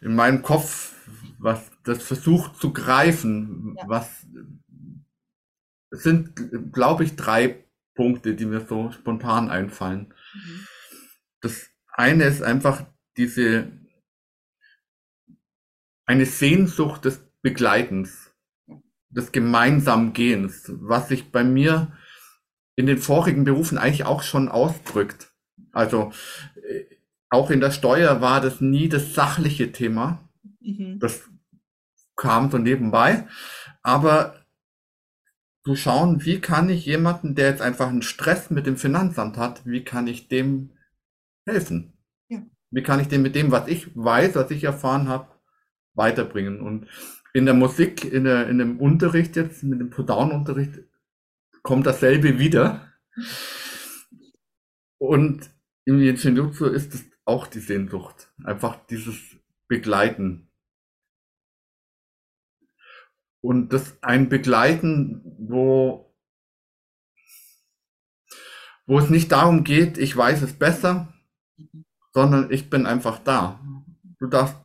in 0.00 0.14
meinem 0.14 0.42
Kopf, 0.42 0.94
was 1.38 1.70
das 1.84 2.02
versucht 2.02 2.56
zu 2.56 2.72
greifen, 2.72 3.76
ja. 3.78 3.84
was 3.86 4.26
es 5.90 6.02
sind, 6.02 6.72
glaube 6.72 7.04
ich, 7.04 7.16
drei 7.16 7.64
Punkte, 7.94 8.34
die 8.34 8.46
mir 8.46 8.60
so 8.60 8.90
spontan 8.92 9.50
einfallen. 9.50 10.14
Mhm. 10.34 10.66
Das 11.40 11.70
eine 11.88 12.24
ist 12.24 12.42
einfach 12.42 12.86
diese, 13.16 13.72
eine 16.06 16.26
Sehnsucht 16.26 17.04
des 17.04 17.20
Begleitens, 17.42 18.32
des 19.08 19.32
gemeinsamen 19.32 20.12
Gehens, 20.12 20.70
was 20.74 21.08
sich 21.08 21.32
bei 21.32 21.44
mir 21.44 21.92
in 22.76 22.86
den 22.86 22.98
vorigen 22.98 23.44
Berufen 23.44 23.78
eigentlich 23.78 24.04
auch 24.04 24.22
schon 24.22 24.48
ausdrückt. 24.48 25.32
Also 25.72 26.12
äh, 26.56 26.84
auch 27.30 27.50
in 27.50 27.60
der 27.60 27.70
Steuer 27.70 28.20
war 28.20 28.40
das 28.40 28.60
nie 28.60 28.88
das 28.88 29.14
sachliche 29.14 29.72
Thema. 29.72 30.28
Mhm. 30.60 30.98
Das 31.00 31.28
kam 32.16 32.50
so 32.50 32.58
nebenbei. 32.58 33.26
Aber 33.82 34.37
zu 35.68 35.76
schauen, 35.76 36.24
wie 36.24 36.40
kann 36.40 36.70
ich 36.70 36.86
jemanden, 36.86 37.34
der 37.34 37.50
jetzt 37.50 37.60
einfach 37.60 37.88
einen 37.88 38.00
Stress 38.00 38.48
mit 38.48 38.66
dem 38.66 38.78
Finanzamt 38.78 39.36
hat, 39.36 39.66
wie 39.66 39.84
kann 39.84 40.06
ich 40.06 40.26
dem 40.26 40.70
helfen? 41.46 41.92
Ja. 42.30 42.40
Wie 42.70 42.82
kann 42.82 43.00
ich 43.00 43.08
dem 43.08 43.20
mit 43.20 43.34
dem, 43.34 43.50
was 43.50 43.68
ich 43.68 43.94
weiß, 43.94 44.34
was 44.34 44.50
ich 44.50 44.64
erfahren 44.64 45.08
habe, 45.08 45.28
weiterbringen? 45.92 46.62
Und 46.62 46.86
in 47.34 47.44
der 47.44 47.52
Musik, 47.52 48.10
in, 48.10 48.24
der, 48.24 48.48
in 48.48 48.56
dem 48.56 48.80
Unterricht 48.80 49.36
jetzt, 49.36 49.62
mit 49.62 49.78
dem 49.78 49.90
Podown-Unterricht, 49.90 50.72
kommt 51.62 51.86
dasselbe 51.86 52.38
wieder. 52.38 52.90
Und 54.96 55.50
im 55.84 56.00
Jinjutsu 56.00 56.64
ist 56.64 56.94
es 56.94 57.04
auch 57.26 57.46
die 57.46 57.60
Sehnsucht. 57.60 58.32
Einfach 58.42 58.86
dieses 58.86 59.18
Begleiten. 59.68 60.47
Und 63.40 63.72
das 63.72 64.02
ein 64.02 64.28
Begleiten, 64.28 65.22
wo, 65.38 66.14
wo 68.86 68.98
es 68.98 69.10
nicht 69.10 69.30
darum 69.32 69.64
geht, 69.64 69.96
ich 69.98 70.16
weiß 70.16 70.42
es 70.42 70.52
besser, 70.52 71.12
sondern 72.12 72.50
ich 72.50 72.68
bin 72.68 72.86
einfach 72.86 73.18
da. 73.20 73.60
Du 74.18 74.26
darfst, 74.26 74.56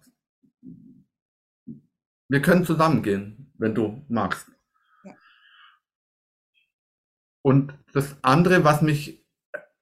wir 2.30 2.42
können 2.42 2.66
zusammengehen, 2.66 3.54
wenn 3.58 3.76
du 3.76 4.04
magst. 4.10 4.48
Und 7.44 7.74
das 7.94 8.16
andere, 8.24 8.64
was 8.64 8.82
mich 8.82 9.24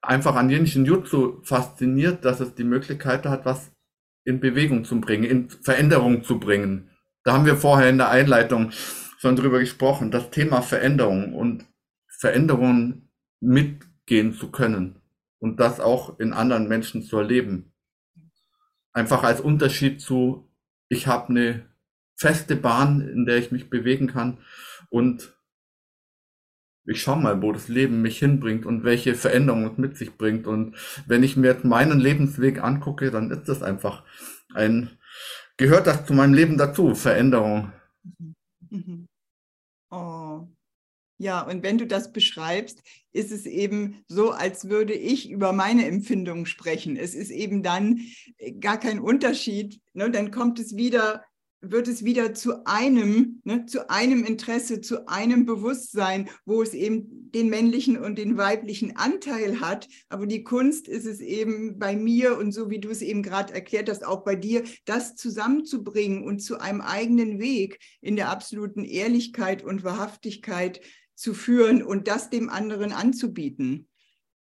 einfach 0.01 0.35
an 0.35 0.49
Jinshin 0.49 0.85
Jutsu 0.85 1.41
fasziniert, 1.43 2.25
dass 2.25 2.39
es 2.39 2.55
die 2.55 2.63
Möglichkeit 2.63 3.25
hat, 3.25 3.45
was 3.45 3.71
in 4.25 4.39
Bewegung 4.39 4.83
zu 4.83 4.99
bringen, 4.99 5.23
in 5.23 5.49
Veränderung 5.49 6.23
zu 6.23 6.39
bringen. 6.39 6.90
Da 7.23 7.33
haben 7.33 7.45
wir 7.45 7.55
vorher 7.55 7.89
in 7.89 7.97
der 7.97 8.09
Einleitung 8.09 8.71
schon 9.19 9.35
drüber 9.35 9.59
gesprochen, 9.59 10.09
das 10.09 10.31
Thema 10.31 10.61
Veränderung 10.61 11.33
und 11.33 11.65
Veränderungen 12.07 13.09
mitgehen 13.39 14.33
zu 14.33 14.49
können 14.49 15.01
und 15.39 15.59
das 15.59 15.79
auch 15.79 16.19
in 16.19 16.33
anderen 16.33 16.67
Menschen 16.67 17.03
zu 17.03 17.17
erleben. 17.17 17.73
Einfach 18.93 19.23
als 19.23 19.41
Unterschied 19.41 20.01
zu, 20.01 20.49
ich 20.89 21.07
habe 21.07 21.29
eine 21.29 21.65
feste 22.15 22.55
Bahn, 22.55 23.01
in 23.01 23.25
der 23.25 23.37
ich 23.37 23.51
mich 23.51 23.69
bewegen 23.69 24.07
kann 24.07 24.39
und 24.89 25.35
ich 26.85 27.01
schau 27.01 27.15
mal, 27.15 27.41
wo 27.41 27.51
das 27.51 27.67
Leben 27.67 28.01
mich 28.01 28.19
hinbringt 28.19 28.65
und 28.65 28.83
welche 28.83 29.13
Veränderungen 29.13 29.71
es 29.71 29.77
mit 29.77 29.97
sich 29.97 30.17
bringt. 30.17 30.47
Und 30.47 30.75
wenn 31.05 31.23
ich 31.23 31.37
mir 31.37 31.47
jetzt 31.47 31.63
meinen 31.63 31.99
Lebensweg 31.99 32.63
angucke, 32.63 33.11
dann 33.11 33.29
ist 33.29 33.47
das 33.47 33.61
einfach 33.61 34.03
ein 34.53 34.97
gehört 35.61 35.85
das 35.85 36.07
zu 36.07 36.13
meinem 36.13 36.33
Leben 36.33 36.57
dazu, 36.57 36.95
Veränderung. 36.95 37.71
Mhm. 38.71 39.07
Oh. 39.91 40.47
Ja, 41.19 41.41
und 41.41 41.61
wenn 41.61 41.77
du 41.77 41.85
das 41.85 42.11
beschreibst, 42.11 42.81
ist 43.11 43.31
es 43.31 43.45
eben 43.45 44.03
so, 44.07 44.31
als 44.31 44.69
würde 44.69 44.93
ich 44.93 45.29
über 45.29 45.53
meine 45.53 45.85
Empfindungen 45.85 46.47
sprechen. 46.47 46.97
Es 46.97 47.13
ist 47.13 47.29
eben 47.29 47.61
dann 47.61 47.99
äh, 48.37 48.53
gar 48.53 48.79
kein 48.79 48.99
Unterschied. 48.99 49.79
Ne? 49.93 50.09
Dann 50.09 50.31
kommt 50.31 50.57
es 50.57 50.75
wieder 50.75 51.23
wird 51.61 51.87
es 51.87 52.03
wieder 52.03 52.33
zu 52.33 52.65
einem, 52.65 53.39
ne, 53.43 53.67
zu 53.67 53.89
einem 53.89 54.23
Interesse, 54.23 54.81
zu 54.81 55.07
einem 55.07 55.45
Bewusstsein, 55.45 56.29
wo 56.43 56.63
es 56.63 56.73
eben 56.73 57.31
den 57.31 57.49
männlichen 57.49 57.97
und 57.97 58.17
den 58.17 58.35
weiblichen 58.35 58.97
Anteil 58.97 59.61
hat. 59.61 59.87
Aber 60.09 60.25
die 60.25 60.43
Kunst 60.43 60.87
ist 60.87 61.05
es 61.05 61.19
eben 61.19 61.77
bei 61.77 61.95
mir 61.95 62.37
und 62.37 62.51
so 62.51 62.71
wie 62.71 62.79
du 62.79 62.89
es 62.89 63.03
eben 63.03 63.21
gerade 63.21 63.53
erklärt 63.53 63.89
hast, 63.89 64.05
auch 64.05 64.23
bei 64.23 64.35
dir, 64.35 64.63
das 64.85 65.15
zusammenzubringen 65.15 66.23
und 66.23 66.39
zu 66.39 66.59
einem 66.59 66.81
eigenen 66.81 67.39
Weg 67.39 67.79
in 68.01 68.15
der 68.15 68.29
absoluten 68.29 68.83
Ehrlichkeit 68.83 69.63
und 69.63 69.83
Wahrhaftigkeit 69.83 70.81
zu 71.13 71.35
führen 71.35 71.83
und 71.83 72.07
das 72.07 72.31
dem 72.31 72.49
anderen 72.49 72.91
anzubieten. 72.91 73.87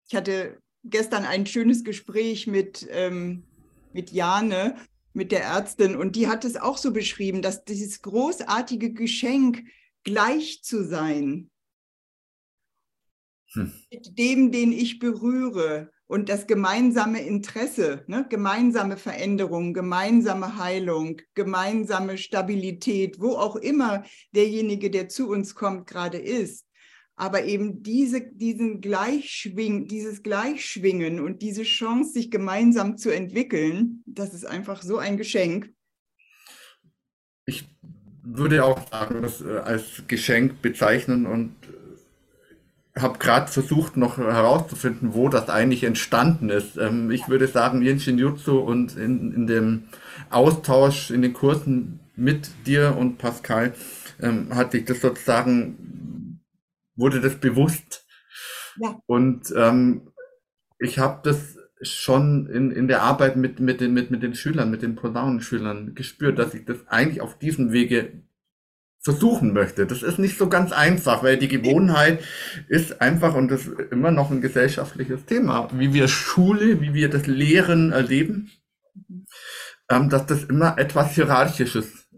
Ich 0.09 0.17
hatte 0.17 0.59
gestern 0.83 1.25
ein 1.25 1.47
schönes 1.47 1.85
Gespräch 1.85 2.49
mit, 2.49 2.87
ähm, 2.91 3.45
mit 3.93 4.11
Jane 4.11 4.77
mit 5.15 5.33
der 5.33 5.45
Ärztin 5.45 5.97
und 5.97 6.17
die 6.17 6.29
hat 6.29 6.45
es 6.45 6.57
auch 6.57 6.77
so 6.77 6.93
beschrieben, 6.93 7.41
dass 7.41 7.65
dieses 7.65 8.03
großartige 8.03 8.93
Geschenk, 8.93 9.65
gleich 10.03 10.63
zu 10.63 10.85
sein 10.85 11.51
hm. 13.53 13.73
mit 13.91 14.19
dem, 14.19 14.53
den 14.53 14.71
ich 14.73 14.99
berühre 14.99 15.91
und 16.07 16.29
das 16.29 16.47
gemeinsame 16.47 17.23
Interesse, 17.23 18.05
ne? 18.07 18.27
gemeinsame 18.29 18.99
Veränderung, 18.99 19.73
gemeinsame 19.73 20.59
Heilung, 20.59 21.23
gemeinsame 21.35 22.19
Stabilität, 22.19 23.19
wo 23.19 23.37
auch 23.37 23.57
immer 23.57 24.05
derjenige, 24.33 24.91
der 24.91 25.09
zu 25.09 25.31
uns 25.31 25.55
kommt, 25.55 25.87
gerade 25.87 26.19
ist 26.19 26.64
aber 27.17 27.45
eben 27.45 27.83
diese, 27.83 28.21
diesen 28.21 28.81
Gleichschwing, 28.81 29.87
dieses 29.87 30.23
Gleichschwingen 30.23 31.21
und 31.21 31.43
diese 31.43 31.63
Chance, 31.63 32.13
sich 32.13 32.31
gemeinsam 32.31 32.97
zu 32.97 33.11
entwickeln, 33.11 34.03
das 34.07 34.35
ist 34.35 34.45
einfach 34.45 34.83
so 34.83 34.99
ein 34.99 35.17
Geschenk. 35.17 35.73
Ich 37.47 37.69
würde 38.23 38.65
auch 38.65 38.89
sagen, 38.91 39.23
das 39.23 39.43
äh, 39.43 39.59
als 39.59 40.03
Geschenk 40.09 40.61
bezeichnen 40.61 41.27
und 41.27 41.55
äh, 42.97 43.01
habe 43.01 43.19
gerade 43.19 43.51
versucht, 43.51 43.97
noch 43.97 44.19
herauszufinden, 44.19 45.15
wo 45.15 45.29
das 45.29 45.49
eigentlich 45.51 45.85
entstanden 45.85 46.49
ist. 46.49 46.77
Ähm, 46.79 47.11
ich 47.11 47.29
würde 47.29 47.47
sagen, 47.47 47.83
Jinshin 47.83 48.19
Jutsu 48.19 48.59
und 48.59 48.97
in, 48.97 49.33
in 49.33 49.47
dem 49.47 49.85
Austausch 50.31 51.11
in 51.11 51.23
den 51.23 51.33
Kursen 51.33 52.01
mit 52.17 52.51
dir 52.67 52.97
und 52.97 53.19
Pascal 53.19 53.75
ähm, 54.21 54.55
hat 54.55 54.73
sich 54.73 54.85
das 54.85 55.01
sozusagen 55.01 56.04
wurde 56.97 57.21
das 57.21 57.37
bewusst. 57.37 58.07
Ja. 58.81 59.01
Und 59.07 59.53
ähm, 59.57 60.11
ich 60.79 60.99
habe 60.99 61.21
das 61.25 61.57
schon 61.81 62.47
in, 62.47 62.71
in 62.71 62.89
der 62.89 63.03
Arbeit 63.03 63.37
mit, 63.37 63.61
mit, 63.61 63.81
den, 63.81 63.93
mit, 63.93 64.11
mit 64.11 64.23
den 64.23 64.35
Schülern, 64.35 64.71
mit 64.71 64.83
den 64.83 64.95
Posaunenschülern 64.95 65.95
gespürt, 65.95 66.39
dass 66.39 66.55
ich 66.55 66.65
das 66.65 66.87
eigentlich 66.89 67.21
auf 67.21 67.39
diesem 67.39 67.73
Wege 67.73 68.23
versuchen 69.05 69.53
möchte. 69.53 69.87
Das 69.87 70.03
ist 70.03 70.19
nicht 70.19 70.39
so 70.39 70.49
ganz 70.49 70.73
einfach, 70.73 71.23
weil 71.23 71.37
die 71.37 71.49
Gewohnheit 71.49 72.25
ist 72.69 73.03
einfach, 73.03 73.35
und 73.35 73.51
das 73.51 73.67
ist 73.67 73.93
immer 73.93 74.11
noch 74.11 74.31
ein 74.31 74.41
gesellschaftliches 74.41 75.27
Thema, 75.27 75.69
wie 75.75 75.93
wir 75.93 76.09
Schule, 76.09 76.81
wie 76.81 76.95
wir 76.95 77.11
das 77.11 77.27
Lehren 77.27 77.93
erleben, 77.93 78.51
ähm, 79.91 80.09
dass 80.09 80.25
das 80.27 80.45
immer 80.45 80.79
etwas 80.79 81.15
Hierarchisches 81.15 82.09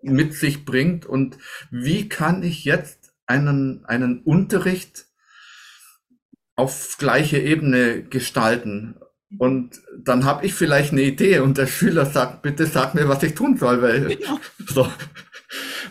mit 0.00 0.32
sich 0.32 0.64
bringt. 0.64 1.04
Und 1.04 1.36
wie 1.70 2.08
kann 2.08 2.42
ich 2.42 2.64
jetzt 2.64 3.01
einen, 3.26 3.84
einen 3.84 4.22
Unterricht 4.22 5.06
auf 6.56 6.96
gleiche 6.98 7.38
Ebene 7.38 8.02
gestalten? 8.02 8.96
Und 9.38 9.80
dann 9.98 10.24
habe 10.24 10.44
ich 10.44 10.54
vielleicht 10.54 10.92
eine 10.92 11.02
Idee 11.02 11.38
und 11.38 11.56
der 11.56 11.66
Schüler 11.66 12.06
sagt, 12.06 12.42
bitte 12.42 12.66
sag 12.66 12.94
mir, 12.94 13.08
was 13.08 13.22
ich 13.22 13.34
tun 13.34 13.56
soll, 13.56 13.80
weil 13.80 14.12
ja. 14.20 14.38
so. 14.66 14.86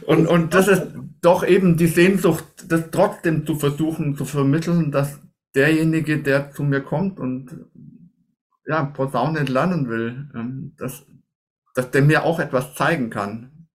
Und, 0.06 0.28
und 0.28 0.54
das 0.54 0.68
ist 0.68 0.84
doch 1.22 1.46
eben 1.46 1.78
die 1.78 1.88
Sehnsucht, 1.88 2.44
das 2.68 2.92
trotzdem 2.92 3.46
zu 3.46 3.56
versuchen 3.56 4.16
zu 4.16 4.26
vermitteln, 4.26 4.92
dass 4.92 5.20
derjenige, 5.56 6.22
der 6.22 6.52
zu 6.52 6.64
mir 6.64 6.82
kommt 6.82 7.20
und 7.20 7.66
ja, 8.66 8.86
Posaune 8.86 9.44
lernen 9.44 9.90
will, 9.90 10.30
ähm, 10.36 10.74
dass, 10.78 11.06
dass 11.76 11.92
der 11.92 12.04
mir 12.04 12.24
auch 12.24 12.40
etwas 12.40 12.76
zeigen 12.76 13.10
kann. 13.10 13.68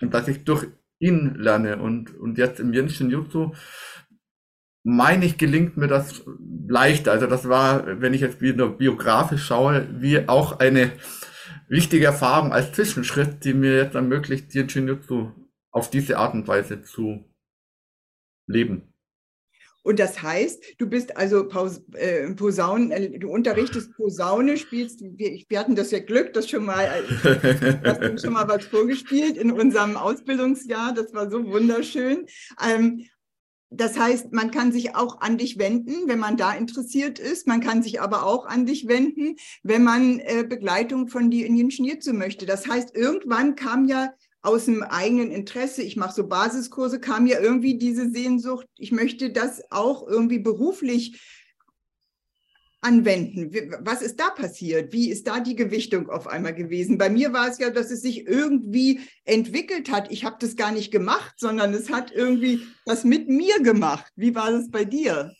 Und 0.00 0.14
dass 0.14 0.28
ich 0.28 0.44
durch 0.44 0.66
ihn 0.98 1.34
lerne. 1.36 1.78
Und, 1.78 2.14
und 2.18 2.38
jetzt 2.38 2.60
im 2.60 2.72
Jinshin 2.72 3.10
Jutsu 3.10 3.52
meine 4.84 5.26
ich, 5.26 5.36
gelingt 5.36 5.76
mir 5.76 5.88
das 5.88 6.22
leichter. 6.66 7.12
Also 7.12 7.26
das 7.26 7.48
war, 7.48 8.00
wenn 8.00 8.14
ich 8.14 8.20
jetzt 8.20 8.40
wieder 8.40 8.68
biografisch 8.68 9.44
schaue, 9.44 9.86
wie 10.00 10.28
auch 10.28 10.60
eine 10.60 10.92
wichtige 11.68 12.06
Erfahrung 12.06 12.52
als 12.52 12.72
Zwischenschritt, 12.72 13.44
die 13.44 13.54
mir 13.54 13.76
jetzt 13.76 13.94
ermöglicht, 13.94 14.54
Jinshin 14.54 14.88
Jutsu 14.88 15.32
auf 15.70 15.90
diese 15.90 16.18
Art 16.18 16.34
und 16.34 16.48
Weise 16.48 16.82
zu 16.82 17.24
leben. 18.46 18.94
Und 19.88 19.98
das 19.98 20.22
heißt, 20.22 20.62
du 20.76 20.86
bist 20.86 21.16
also 21.16 21.48
Paus 21.48 21.80
äh, 21.94 22.30
Posaunen, 22.34 22.90
äh, 22.90 23.18
du 23.18 23.30
unterrichtest 23.30 23.96
Posaune, 23.96 24.58
spielst, 24.58 25.00
wir, 25.00 25.42
wir 25.48 25.58
hatten 25.58 25.76
das 25.76 25.92
ja 25.92 25.98
Glück, 25.98 26.34
das 26.34 26.46
schon 26.46 26.66
mal, 26.66 26.84
äh, 26.84 27.78
hast 27.86 28.02
du 28.02 28.18
schon 28.18 28.34
mal 28.34 28.46
was 28.46 28.66
vorgespielt 28.66 29.38
in 29.38 29.50
unserem 29.50 29.96
Ausbildungsjahr, 29.96 30.92
das 30.92 31.14
war 31.14 31.30
so 31.30 31.42
wunderschön. 31.46 32.26
Ähm, 32.62 33.06
das 33.70 33.98
heißt, 33.98 34.30
man 34.30 34.50
kann 34.50 34.72
sich 34.72 34.94
auch 34.94 35.22
an 35.22 35.38
dich 35.38 35.58
wenden, 35.58 36.06
wenn 36.06 36.18
man 36.18 36.36
da 36.36 36.52
interessiert 36.52 37.18
ist. 37.18 37.46
Man 37.46 37.62
kann 37.62 37.82
sich 37.82 38.02
aber 38.02 38.26
auch 38.26 38.44
an 38.44 38.66
dich 38.66 38.88
wenden, 38.88 39.36
wenn 39.62 39.84
man 39.84 40.20
äh, 40.20 40.44
Begleitung 40.46 41.08
von 41.08 41.30
dir 41.30 41.46
in 41.46 41.56
den 41.56 41.70
Schnitzel 41.70 42.12
möchte. 42.12 42.44
Das 42.44 42.66
heißt, 42.66 42.94
irgendwann 42.94 43.54
kam 43.54 43.86
ja 43.86 44.10
aus 44.42 44.66
dem 44.66 44.82
eigenen 44.82 45.30
Interesse, 45.30 45.82
ich 45.82 45.96
mache 45.96 46.14
so 46.14 46.28
Basiskurse, 46.28 47.00
kam 47.00 47.26
ja 47.26 47.40
irgendwie 47.40 47.76
diese 47.76 48.10
Sehnsucht, 48.10 48.66
ich 48.76 48.92
möchte 48.92 49.30
das 49.30 49.62
auch 49.70 50.06
irgendwie 50.06 50.38
beruflich 50.38 51.20
anwenden. 52.80 53.50
Was 53.80 54.02
ist 54.02 54.20
da 54.20 54.30
passiert? 54.30 54.92
Wie 54.92 55.10
ist 55.10 55.26
da 55.26 55.40
die 55.40 55.56
Gewichtung 55.56 56.08
auf 56.08 56.28
einmal 56.28 56.54
gewesen? 56.54 56.96
Bei 56.96 57.10
mir 57.10 57.32
war 57.32 57.48
es 57.48 57.58
ja, 57.58 57.70
dass 57.70 57.90
es 57.90 58.02
sich 58.02 58.26
irgendwie 58.26 59.00
entwickelt 59.24 59.90
hat. 59.90 60.12
Ich 60.12 60.24
habe 60.24 60.36
das 60.38 60.54
gar 60.54 60.70
nicht 60.70 60.92
gemacht, 60.92 61.34
sondern 61.36 61.74
es 61.74 61.90
hat 61.90 62.12
irgendwie 62.12 62.60
was 62.86 63.02
mit 63.04 63.28
mir 63.28 63.60
gemacht. 63.62 64.06
Wie 64.14 64.34
war 64.34 64.52
das 64.52 64.70
bei 64.70 64.84
dir? 64.84 65.32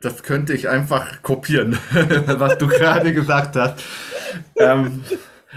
Das 0.00 0.22
könnte 0.22 0.54
ich 0.54 0.68
einfach 0.68 1.22
kopieren, 1.22 1.76
was 2.26 2.56
du 2.58 2.68
gerade 2.68 3.12
gesagt 3.12 3.56
hast. 3.56 3.82
Ähm, 4.56 5.02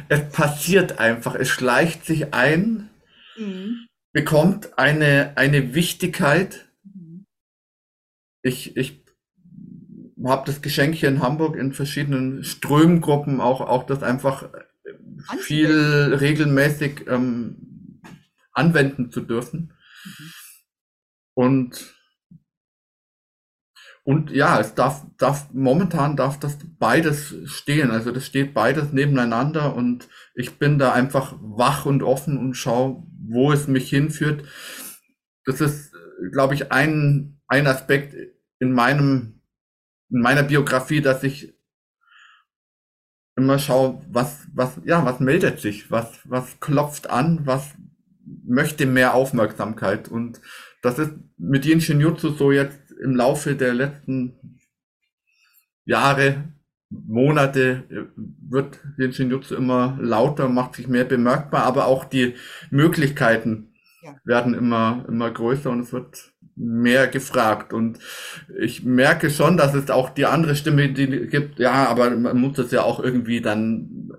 es 0.10 0.30
passiert 0.30 1.00
einfach, 1.00 1.36
es 1.36 1.50
schleicht 1.50 2.06
sich 2.06 2.34
ein, 2.34 2.90
mhm. 3.38 3.88
bekommt 4.12 4.78
eine, 4.78 5.34
eine 5.36 5.74
Wichtigkeit. 5.74 6.68
Mhm. 6.84 7.26
Ich, 8.42 8.76
ich 8.78 9.04
habe 10.24 10.46
das 10.46 10.62
Geschenk 10.62 10.96
hier 10.96 11.10
in 11.10 11.22
Hamburg 11.22 11.56
in 11.56 11.74
verschiedenen 11.74 12.44
Strömgruppen 12.44 13.42
auch, 13.42 13.62
auch 13.62 13.86
das 13.86 14.04
einfach 14.04 14.50
viel 15.40 16.14
regelmäßig 16.20 17.08
ähm, 17.08 18.02
anwenden 18.52 19.12
zu 19.12 19.22
dürfen. 19.22 19.74
Mhm. 20.04 20.32
Und 21.34 21.95
und 24.06 24.30
ja, 24.30 24.60
es 24.60 24.76
darf, 24.76 25.04
darf, 25.18 25.52
momentan 25.52 26.16
darf 26.16 26.40
das 26.40 26.60
beides 26.78 27.34
stehen. 27.46 27.90
Also 27.90 28.12
das 28.12 28.24
steht 28.28 28.54
beides 28.54 28.94
nebeneinander 28.94 29.76
und 29.76 30.08
ich 30.36 30.60
bin 30.60 30.78
da 30.78 30.94
einfach 30.94 31.34
wach 31.42 31.88
und 31.88 32.04
offen 32.04 32.38
und 32.38 32.54
schaue, 32.54 33.04
wo 33.28 33.52
es 33.52 33.68
mich 33.68 33.90
hinführt. 33.90 34.44
Das 35.46 35.60
ist, 35.60 35.92
glaube 36.32 36.54
ich, 36.54 36.72
ein, 36.72 37.42
ein 37.48 37.66
Aspekt 37.66 38.16
in 38.60 38.74
meinem, 38.74 39.42
in 40.12 40.22
meiner 40.22 40.44
Biografie, 40.44 41.02
dass 41.02 41.24
ich 41.24 41.56
immer 43.36 43.58
schaue, 43.58 44.04
was, 44.08 44.46
was, 44.54 44.80
ja, 44.86 45.04
was 45.04 45.20
meldet 45.20 45.60
sich, 45.60 45.90
was, 45.90 46.20
was 46.26 46.60
klopft 46.60 47.10
an, 47.10 47.48
was 47.48 47.74
möchte 48.46 48.86
mehr 48.86 49.16
Aufmerksamkeit 49.16 50.08
und 50.10 50.42
das 50.86 51.00
ist 51.00 51.14
mit 51.38 51.66
Jinshin 51.66 52.00
Jutsu 52.00 52.30
so 52.30 52.52
jetzt 52.52 52.85
im 53.04 53.16
Laufe 53.16 53.56
der 53.56 53.74
letzten 53.74 54.60
Jahre, 55.86 56.46
Monate 56.90 57.84
äh, 57.90 58.04
wird 58.16 58.80
den 58.98 59.14
Shinjutsu 59.14 59.56
immer 59.56 59.98
lauter, 60.02 60.50
macht 60.50 60.76
sich 60.76 60.88
mehr 60.88 61.06
bemerkbar, 61.06 61.64
aber 61.64 61.88
auch 61.88 62.06
die 62.06 62.36
Möglichkeiten 62.70 63.74
ja. 64.04 64.16
werden 64.24 64.54
immer, 64.54 65.06
immer 65.08 65.32
größer 65.32 65.70
und 65.70 65.82
es 65.82 65.94
wird 65.94 66.32
mehr 66.56 67.08
gefragt. 67.08 67.74
Und 67.74 68.00
ich 68.60 68.84
merke 68.84 69.30
schon, 69.30 69.58
dass 69.58 69.74
es 69.74 69.90
auch 69.90 70.10
die 70.10 70.26
andere 70.26 70.56
Stimme 70.56 70.90
die 70.90 71.28
gibt, 71.28 71.60
ja, 71.60 71.88
aber 71.88 72.12
man 72.12 72.38
muss 72.38 72.56
das 72.56 72.72
ja 72.72 72.84
auch 72.84 73.00
irgendwie 73.00 73.42
dann 73.42 74.12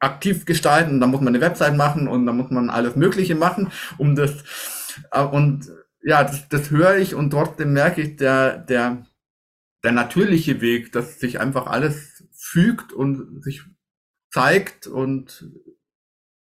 aktiv 0.00 0.44
gestalten, 0.44 1.00
da 1.00 1.06
muss 1.06 1.20
man 1.20 1.34
eine 1.34 1.40
Website 1.40 1.76
machen 1.76 2.08
und 2.08 2.26
da 2.26 2.32
muss 2.32 2.50
man 2.50 2.70
alles 2.70 2.96
Mögliche 2.96 3.34
machen, 3.34 3.70
um 3.98 4.16
das, 4.16 4.44
äh, 5.12 5.22
und 5.22 5.70
ja, 6.06 6.22
das, 6.22 6.48
das 6.48 6.70
höre 6.70 6.98
ich 6.98 7.16
und 7.16 7.30
trotzdem 7.30 7.72
merke 7.72 8.00
ich, 8.00 8.14
der, 8.14 8.58
der, 8.58 9.04
der 9.82 9.90
natürliche 9.90 10.60
Weg, 10.60 10.92
dass 10.92 11.18
sich 11.18 11.40
einfach 11.40 11.66
alles 11.66 12.22
fügt 12.32 12.92
und 12.92 13.42
sich 13.42 13.64
zeigt 14.30 14.86
und 14.86 15.50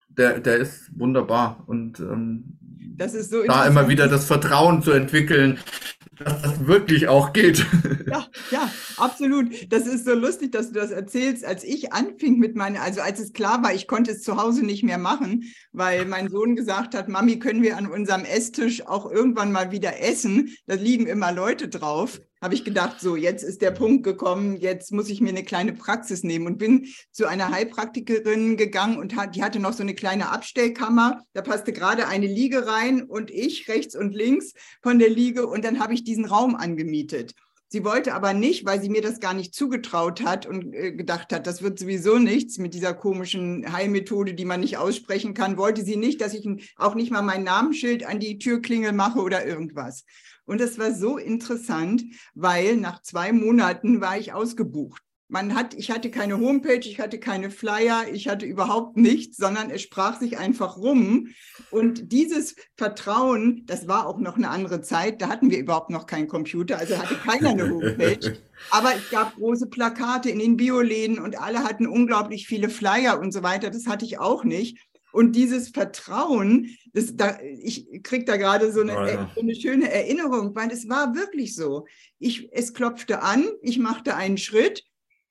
der, 0.08 0.40
der 0.40 0.56
ist 0.58 0.90
wunderbar. 0.98 1.64
Und 1.66 1.98
ähm, 1.98 2.58
das 2.98 3.14
ist 3.14 3.30
so 3.30 3.42
da 3.42 3.66
immer 3.66 3.88
wieder 3.88 4.06
das 4.06 4.26
Vertrauen 4.26 4.82
zu 4.82 4.92
entwickeln, 4.92 5.58
dass 6.18 6.42
das 6.42 6.66
wirklich 6.66 7.08
auch 7.08 7.32
geht. 7.32 7.64
Ja, 8.06 8.28
ja, 8.50 8.70
absolut. 8.96 9.72
Das 9.72 9.86
ist 9.86 10.04
so 10.04 10.14
lustig, 10.14 10.52
dass 10.52 10.68
du 10.68 10.80
das 10.80 10.90
erzählst. 10.90 11.44
Als 11.44 11.64
ich 11.64 11.92
anfing 11.92 12.38
mit 12.38 12.56
meiner, 12.56 12.82
also 12.82 13.00
als 13.00 13.20
es 13.20 13.32
klar 13.32 13.62
war, 13.62 13.74
ich 13.74 13.86
konnte 13.86 14.12
es 14.12 14.22
zu 14.22 14.36
Hause 14.36 14.64
nicht 14.64 14.82
mehr 14.82 14.98
machen, 14.98 15.44
weil 15.72 16.06
mein 16.06 16.28
Sohn 16.28 16.56
gesagt 16.56 16.94
hat, 16.94 17.08
Mami, 17.08 17.38
können 17.38 17.62
wir 17.62 17.76
an 17.76 17.86
unserem 17.86 18.24
Esstisch 18.24 18.86
auch 18.86 19.10
irgendwann 19.10 19.52
mal 19.52 19.70
wieder 19.70 20.00
essen? 20.02 20.54
Da 20.66 20.74
liegen 20.74 21.06
immer 21.06 21.32
Leute 21.32 21.68
drauf 21.68 22.20
habe 22.44 22.54
ich 22.54 22.62
gedacht, 22.62 23.00
so, 23.00 23.16
jetzt 23.16 23.42
ist 23.42 23.62
der 23.62 23.70
Punkt 23.70 24.04
gekommen, 24.04 24.58
jetzt 24.58 24.92
muss 24.92 25.08
ich 25.08 25.22
mir 25.22 25.30
eine 25.30 25.44
kleine 25.44 25.72
Praxis 25.72 26.24
nehmen 26.24 26.46
und 26.46 26.58
bin 26.58 26.88
zu 27.10 27.26
einer 27.26 27.50
Heilpraktikerin 27.50 28.58
gegangen 28.58 28.98
und 28.98 29.16
hat, 29.16 29.34
die 29.34 29.42
hatte 29.42 29.60
noch 29.60 29.72
so 29.72 29.82
eine 29.82 29.94
kleine 29.94 30.28
Abstellkammer. 30.28 31.22
Da 31.32 31.40
passte 31.40 31.72
gerade 31.72 32.06
eine 32.06 32.26
Liege 32.26 32.66
rein 32.66 33.02
und 33.02 33.30
ich 33.30 33.66
rechts 33.68 33.96
und 33.96 34.14
links 34.14 34.52
von 34.82 34.98
der 34.98 35.08
Liege 35.08 35.46
und 35.46 35.64
dann 35.64 35.80
habe 35.80 35.94
ich 35.94 36.04
diesen 36.04 36.26
Raum 36.26 36.54
angemietet. 36.54 37.32
Sie 37.74 37.84
wollte 37.84 38.14
aber 38.14 38.34
nicht, 38.34 38.64
weil 38.66 38.80
sie 38.80 38.88
mir 38.88 39.02
das 39.02 39.18
gar 39.18 39.34
nicht 39.34 39.52
zugetraut 39.52 40.22
hat 40.22 40.46
und 40.46 40.72
äh, 40.72 40.92
gedacht 40.92 41.32
hat, 41.32 41.48
das 41.48 41.60
wird 41.60 41.76
sowieso 41.76 42.20
nichts 42.20 42.58
mit 42.58 42.72
dieser 42.72 42.94
komischen 42.94 43.72
Heilmethode, 43.72 44.34
die 44.34 44.44
man 44.44 44.60
nicht 44.60 44.76
aussprechen 44.76 45.34
kann, 45.34 45.56
wollte 45.56 45.82
sie 45.82 45.96
nicht, 45.96 46.20
dass 46.20 46.34
ich 46.34 46.48
auch 46.76 46.94
nicht 46.94 47.10
mal 47.10 47.22
mein 47.22 47.42
Namensschild 47.42 48.06
an 48.06 48.20
die 48.20 48.38
Türklingel 48.38 48.92
mache 48.92 49.18
oder 49.18 49.44
irgendwas. 49.44 50.04
Und 50.44 50.60
es 50.60 50.78
war 50.78 50.94
so 50.94 51.18
interessant, 51.18 52.04
weil 52.34 52.76
nach 52.76 53.02
zwei 53.02 53.32
Monaten 53.32 54.00
war 54.00 54.18
ich 54.18 54.32
ausgebucht. 54.32 55.02
Man 55.34 55.56
hat, 55.56 55.74
ich 55.74 55.90
hatte 55.90 56.12
keine 56.12 56.38
Homepage, 56.38 56.86
ich 56.88 57.00
hatte 57.00 57.18
keine 57.18 57.50
Flyer, 57.50 58.04
ich 58.12 58.28
hatte 58.28 58.46
überhaupt 58.46 58.96
nichts, 58.96 59.36
sondern 59.36 59.68
es 59.68 59.82
sprach 59.82 60.20
sich 60.20 60.38
einfach 60.38 60.76
rum. 60.76 61.30
Und 61.72 62.12
dieses 62.12 62.54
Vertrauen, 62.76 63.64
das 63.66 63.88
war 63.88 64.06
auch 64.06 64.20
noch 64.20 64.36
eine 64.36 64.48
andere 64.48 64.80
Zeit, 64.80 65.20
da 65.20 65.28
hatten 65.28 65.50
wir 65.50 65.58
überhaupt 65.58 65.90
noch 65.90 66.06
keinen 66.06 66.28
Computer, 66.28 66.78
also 66.78 66.96
hatte 66.96 67.16
keiner 67.16 67.48
eine 67.48 67.68
Homepage. 67.68 68.38
Aber 68.70 68.94
es 68.94 69.10
gab 69.10 69.34
große 69.34 69.66
Plakate 69.66 70.30
in 70.30 70.38
den 70.38 70.56
Bioläden 70.56 71.18
und 71.18 71.36
alle 71.36 71.64
hatten 71.64 71.88
unglaublich 71.88 72.46
viele 72.46 72.68
Flyer 72.68 73.18
und 73.18 73.32
so 73.32 73.42
weiter. 73.42 73.70
Das 73.70 73.88
hatte 73.88 74.04
ich 74.04 74.20
auch 74.20 74.44
nicht. 74.44 74.78
Und 75.10 75.32
dieses 75.32 75.70
Vertrauen, 75.70 76.76
das, 76.92 77.16
da, 77.16 77.40
ich 77.42 78.04
kriege 78.04 78.24
da 78.24 78.36
gerade 78.36 78.70
so 78.70 78.82
eine, 78.82 78.96
oh 78.96 79.04
ja. 79.04 79.30
so 79.34 79.40
eine 79.40 79.56
schöne 79.56 79.90
Erinnerung, 79.90 80.54
weil 80.54 80.70
es 80.70 80.88
war 80.88 81.16
wirklich 81.16 81.56
so. 81.56 81.88
Ich, 82.20 82.50
es 82.52 82.72
klopfte 82.72 83.22
an, 83.22 83.44
ich 83.62 83.80
machte 83.80 84.14
einen 84.14 84.38
Schritt, 84.38 84.84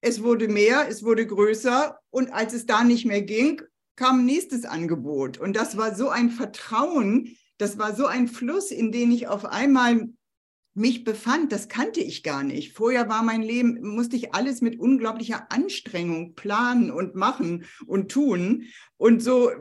es 0.04 0.22
wurde 0.22 0.50
mehr, 0.50 0.88
es 0.90 1.04
wurde 1.04 1.26
größer 1.26 1.98
und 2.10 2.34
als 2.34 2.54
es 2.54 2.66
da 2.66 2.84
nicht 2.84 3.06
mehr 3.06 3.22
ging, 3.22 3.62
kam 3.96 4.26
nächstes 4.26 4.66
Angebot. 4.66 5.38
Und 5.38 5.56
das 5.56 5.78
war 5.78 5.96
so 5.96 6.10
ein 6.10 6.30
Vertrauen, 6.30 7.38
das 7.58 7.78
war 7.78 7.96
so 7.96 8.06
ein 8.06 8.28
Fluss, 8.28 8.72
in 8.72 8.92
den 8.92 9.14
ich 9.14 9.30
auf 9.30 9.46
einmal 9.46 10.10
mich 10.74 11.06
befand, 11.06 11.54
das 11.54 11.70
kannte 11.70 12.02
ich 12.02 12.22
gar 12.22 12.44
nicht. 12.44 12.74
Vorher 12.74 13.08
war 13.08 13.24
mein 13.24 13.44
Leben, 13.44 13.80
musste 13.82 14.18
ich 14.18 14.34
alles 14.34 14.60
mit 14.60 14.78
unglaublicher 14.78 15.48
Anstrengung 15.50 16.36
planen 16.36 16.92
und 16.92 17.16
machen 17.16 17.64
und 17.86 18.12
tun. 18.12 18.66
Und 18.98 19.24
so 19.24 19.52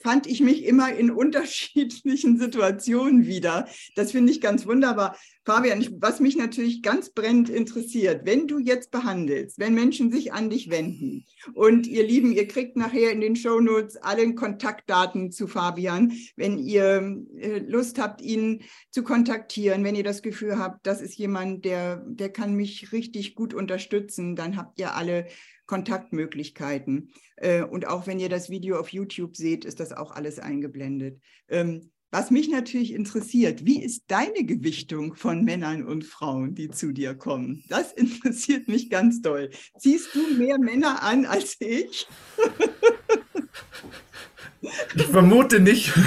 fand 0.00 0.26
ich 0.26 0.40
mich 0.40 0.64
immer 0.64 0.92
in 0.92 1.10
unterschiedlichen 1.26 2.38
Situationen 2.38 3.26
wieder. 3.26 3.68
Das 3.94 4.12
finde 4.12 4.32
ich 4.32 4.40
ganz 4.40 4.66
wunderbar. 4.66 5.16
Fabian, 5.44 5.86
was 6.00 6.18
mich 6.18 6.36
natürlich 6.36 6.82
ganz 6.82 7.10
brennend 7.10 7.48
interessiert, 7.48 8.26
wenn 8.26 8.48
du 8.48 8.58
jetzt 8.58 8.90
behandelst, 8.90 9.60
wenn 9.60 9.74
Menschen 9.74 10.10
sich 10.10 10.32
an 10.32 10.50
dich 10.50 10.70
wenden 10.70 11.24
und 11.54 11.86
ihr 11.86 12.04
Lieben, 12.04 12.32
ihr 12.32 12.48
kriegt 12.48 12.76
nachher 12.76 13.12
in 13.12 13.20
den 13.20 13.36
Shownotes 13.36 13.96
alle 13.96 14.34
Kontaktdaten 14.34 15.30
zu 15.30 15.46
Fabian, 15.46 16.12
wenn 16.34 16.58
ihr 16.58 17.22
äh, 17.38 17.58
Lust 17.60 18.00
habt, 18.00 18.22
ihn 18.22 18.62
zu 18.90 19.04
kontaktieren, 19.04 19.84
wenn 19.84 19.94
ihr 19.94 20.02
das 20.02 20.22
Gefühl 20.22 20.58
habt, 20.58 20.84
das 20.84 21.00
ist 21.00 21.14
jemand, 21.14 21.64
der, 21.64 22.02
der 22.08 22.30
kann 22.30 22.54
mich 22.54 22.90
richtig 22.90 23.36
gut 23.36 23.54
unterstützen, 23.54 24.34
dann 24.34 24.56
habt 24.56 24.80
ihr 24.80 24.96
alle 24.96 25.26
Kontaktmöglichkeiten. 25.66 27.10
Äh, 27.36 27.62
und 27.62 27.86
auch 27.86 28.06
wenn 28.06 28.18
ihr 28.18 28.28
das 28.28 28.50
Video 28.50 28.78
auf 28.78 28.88
YouTube 28.90 29.36
seht, 29.36 29.64
ist 29.64 29.80
das 29.80 29.92
auch 29.92 30.12
alles 30.12 30.38
eingeblendet. 30.38 31.20
Ähm, 31.48 31.90
was 32.12 32.30
mich 32.30 32.48
natürlich 32.48 32.92
interessiert, 32.92 33.66
wie 33.66 33.82
ist 33.82 34.04
deine 34.06 34.44
Gewichtung 34.44 35.16
von 35.16 35.44
Männern 35.44 35.84
und 35.84 36.04
Frauen, 36.04 36.54
die 36.54 36.70
zu 36.70 36.92
dir 36.92 37.14
kommen? 37.14 37.64
Das 37.68 37.92
interessiert 37.96 38.68
mich 38.68 38.88
ganz 38.90 39.20
doll. 39.20 39.50
Ziehst 39.78 40.14
du 40.14 40.34
mehr 40.38 40.58
Männer 40.58 41.02
an 41.02 41.26
als 41.26 41.56
ich? 41.60 42.06
Ich 44.94 45.02
vermute 45.04 45.60
nicht. 45.60 45.92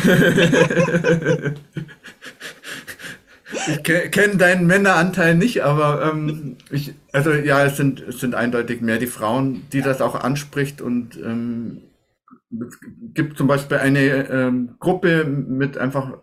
Ich 3.69 3.83
kenne 4.11 4.37
deinen 4.37 4.67
Männeranteil 4.67 5.35
nicht, 5.35 5.63
aber 5.63 6.11
ähm, 6.11 6.57
ich, 6.71 6.93
also 7.11 7.31
ja, 7.31 7.63
es 7.65 7.77
sind, 7.77 8.01
es 8.01 8.19
sind 8.19 8.35
eindeutig 8.35 8.81
mehr 8.81 8.97
die 8.97 9.07
Frauen, 9.07 9.67
die 9.71 9.81
das 9.81 10.01
auch 10.01 10.15
anspricht 10.15 10.81
und 10.81 11.17
ähm, 11.17 11.81
es 12.51 12.79
gibt 13.13 13.37
zum 13.37 13.47
Beispiel 13.47 13.77
eine 13.77 14.29
ähm, 14.29 14.75
Gruppe 14.79 15.25
mit 15.25 15.77
einfach 15.77 16.17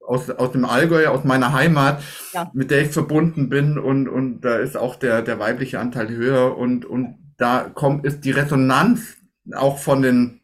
aus, 0.00 0.30
aus 0.30 0.52
dem 0.52 0.64
Allgäu, 0.64 1.06
aus 1.06 1.24
meiner 1.24 1.52
Heimat, 1.52 2.02
ja. 2.32 2.50
mit 2.52 2.70
der 2.70 2.82
ich 2.82 2.88
verbunden 2.88 3.48
bin 3.48 3.78
und, 3.78 4.08
und 4.08 4.42
da 4.42 4.56
ist 4.56 4.76
auch 4.76 4.96
der, 4.96 5.22
der 5.22 5.38
weibliche 5.38 5.80
Anteil 5.80 6.08
höher 6.08 6.56
und, 6.56 6.84
und 6.84 7.16
da 7.38 7.70
kommt, 7.72 8.04
ist 8.04 8.24
die 8.24 8.30
Resonanz 8.30 9.16
auch 9.54 9.78
von 9.78 10.02
den 10.02 10.40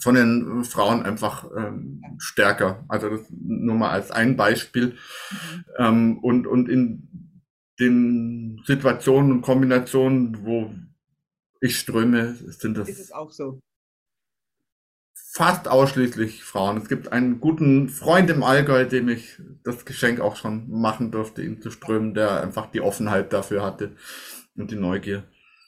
von 0.00 0.14
den 0.14 0.64
Frauen 0.64 1.02
einfach 1.02 1.48
ähm, 1.56 2.02
stärker. 2.18 2.84
Also 2.88 3.10
das 3.10 3.22
nur 3.30 3.74
mal 3.74 3.90
als 3.90 4.10
ein 4.10 4.36
Beispiel. 4.36 4.96
Mhm. 5.30 5.64
Ähm, 5.78 6.18
und, 6.18 6.46
und 6.46 6.68
in 6.68 7.08
den 7.80 8.62
Situationen 8.64 9.32
und 9.32 9.42
Kombinationen, 9.42 10.44
wo 10.44 10.74
ich 11.60 11.78
ströme, 11.78 12.34
sind 12.34 12.78
das. 12.78 12.88
Ist 12.88 13.00
es 13.00 13.12
auch 13.12 13.32
so? 13.32 13.60
Fast 15.14 15.68
ausschließlich 15.68 16.42
Frauen. 16.42 16.78
Es 16.78 16.88
gibt 16.88 17.12
einen 17.12 17.40
guten 17.40 17.88
Freund 17.88 18.30
im 18.30 18.42
Allgäu, 18.42 18.84
dem 18.84 19.08
ich 19.08 19.40
das 19.62 19.84
Geschenk 19.84 20.20
auch 20.20 20.36
schon 20.36 20.68
machen 20.70 21.10
durfte, 21.10 21.42
ihn 21.42 21.60
zu 21.60 21.70
strömen, 21.70 22.14
der 22.14 22.42
einfach 22.42 22.70
die 22.70 22.80
Offenheit 22.80 23.32
dafür 23.32 23.62
hatte 23.62 23.94
und 24.56 24.70
die 24.70 24.76
Neugier. 24.76 25.24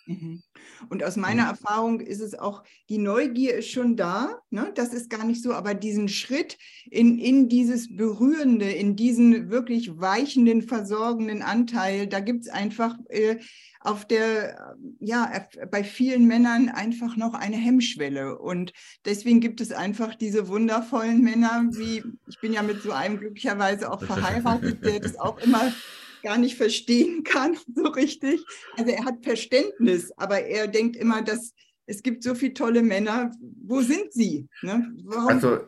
Mhm. 0.06 0.42
Und 0.88 1.04
aus 1.04 1.16
meiner 1.16 1.44
mhm. 1.44 1.50
Erfahrung 1.50 2.00
ist 2.00 2.20
es 2.20 2.34
auch, 2.38 2.62
die 2.88 2.98
Neugier 2.98 3.54
ist 3.54 3.70
schon 3.70 3.96
da, 3.96 4.38
ne? 4.50 4.72
das 4.74 4.94
ist 4.94 5.10
gar 5.10 5.24
nicht 5.24 5.42
so, 5.42 5.52
aber 5.52 5.74
diesen 5.74 6.08
Schritt 6.08 6.58
in, 6.90 7.18
in 7.18 7.48
dieses 7.48 7.94
Berührende, 7.94 8.70
in 8.70 8.96
diesen 8.96 9.50
wirklich 9.50 10.00
weichenden, 10.00 10.62
versorgenden 10.62 11.42
Anteil, 11.42 12.06
da 12.06 12.20
gibt 12.20 12.44
es 12.44 12.50
einfach 12.50 12.96
äh, 13.08 13.36
auf 13.80 14.06
der, 14.06 14.76
ja, 14.98 15.46
bei 15.70 15.82
vielen 15.82 16.26
Männern 16.26 16.68
einfach 16.68 17.16
noch 17.16 17.32
eine 17.32 17.56
Hemmschwelle. 17.56 18.38
Und 18.38 18.72
deswegen 19.06 19.40
gibt 19.40 19.60
es 19.62 19.72
einfach 19.72 20.14
diese 20.14 20.48
wundervollen 20.48 21.22
Männer, 21.22 21.64
wie 21.72 22.02
ich 22.26 22.38
bin 22.40 22.52
ja 22.52 22.62
mit 22.62 22.82
so 22.82 22.92
einem 22.92 23.18
glücklicherweise 23.18 23.90
auch 23.90 24.02
verheiratet, 24.04 24.84
der 24.84 25.00
das 25.00 25.18
auch 25.18 25.38
immer 25.38 25.72
gar 26.22 26.38
nicht 26.38 26.56
verstehen 26.56 27.24
kann, 27.24 27.56
so 27.74 27.84
richtig. 27.88 28.40
Also 28.76 28.90
er 28.90 29.04
hat 29.04 29.22
Verständnis, 29.22 30.12
aber 30.16 30.42
er 30.42 30.68
denkt 30.68 30.96
immer, 30.96 31.22
dass 31.22 31.52
es 31.86 32.02
gibt 32.02 32.22
so 32.22 32.34
viele 32.34 32.54
tolle 32.54 32.82
Männer. 32.82 33.32
Wo 33.62 33.80
sind 33.80 34.12
sie? 34.12 34.48
Ne? 34.62 34.92
Also 35.26 35.58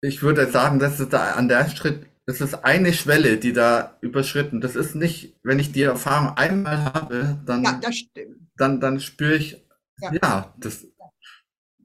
ich 0.00 0.22
würde 0.22 0.50
sagen, 0.50 0.78
dass 0.78 1.00
es 1.00 1.08
da 1.08 1.32
an 1.32 1.48
der 1.48 1.68
Schritt, 1.68 2.06
das 2.26 2.40
ist 2.40 2.64
eine 2.64 2.92
Schwelle, 2.92 3.38
die 3.38 3.52
da 3.52 3.98
überschritten. 4.00 4.60
Das 4.60 4.76
ist 4.76 4.94
nicht, 4.94 5.36
wenn 5.42 5.58
ich 5.58 5.72
die 5.72 5.82
Erfahrung 5.82 6.36
einmal 6.36 6.84
habe, 6.84 7.38
dann, 7.44 7.64
ja, 7.64 7.80
dann, 8.56 8.80
dann 8.80 9.00
spüre 9.00 9.34
ich, 9.34 9.64
ja. 10.00 10.12
ja. 10.22 10.54
das 10.58 10.86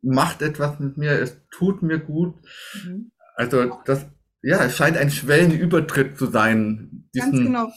macht 0.02 0.42
etwas 0.42 0.80
mit 0.80 0.98
mir, 0.98 1.12
es 1.12 1.38
tut 1.52 1.82
mir 1.82 2.00
gut. 2.00 2.36
Mhm. 2.84 3.12
Also 3.36 3.80
das, 3.86 4.06
ja, 4.42 4.64
es 4.64 4.76
scheint 4.76 4.98
ein 4.98 5.12
Schwellenübertritt 5.12 6.18
zu 6.18 6.28
sein. 6.28 7.10
Diesen, 7.14 7.32
Ganz 7.32 7.44
genau. 7.44 7.72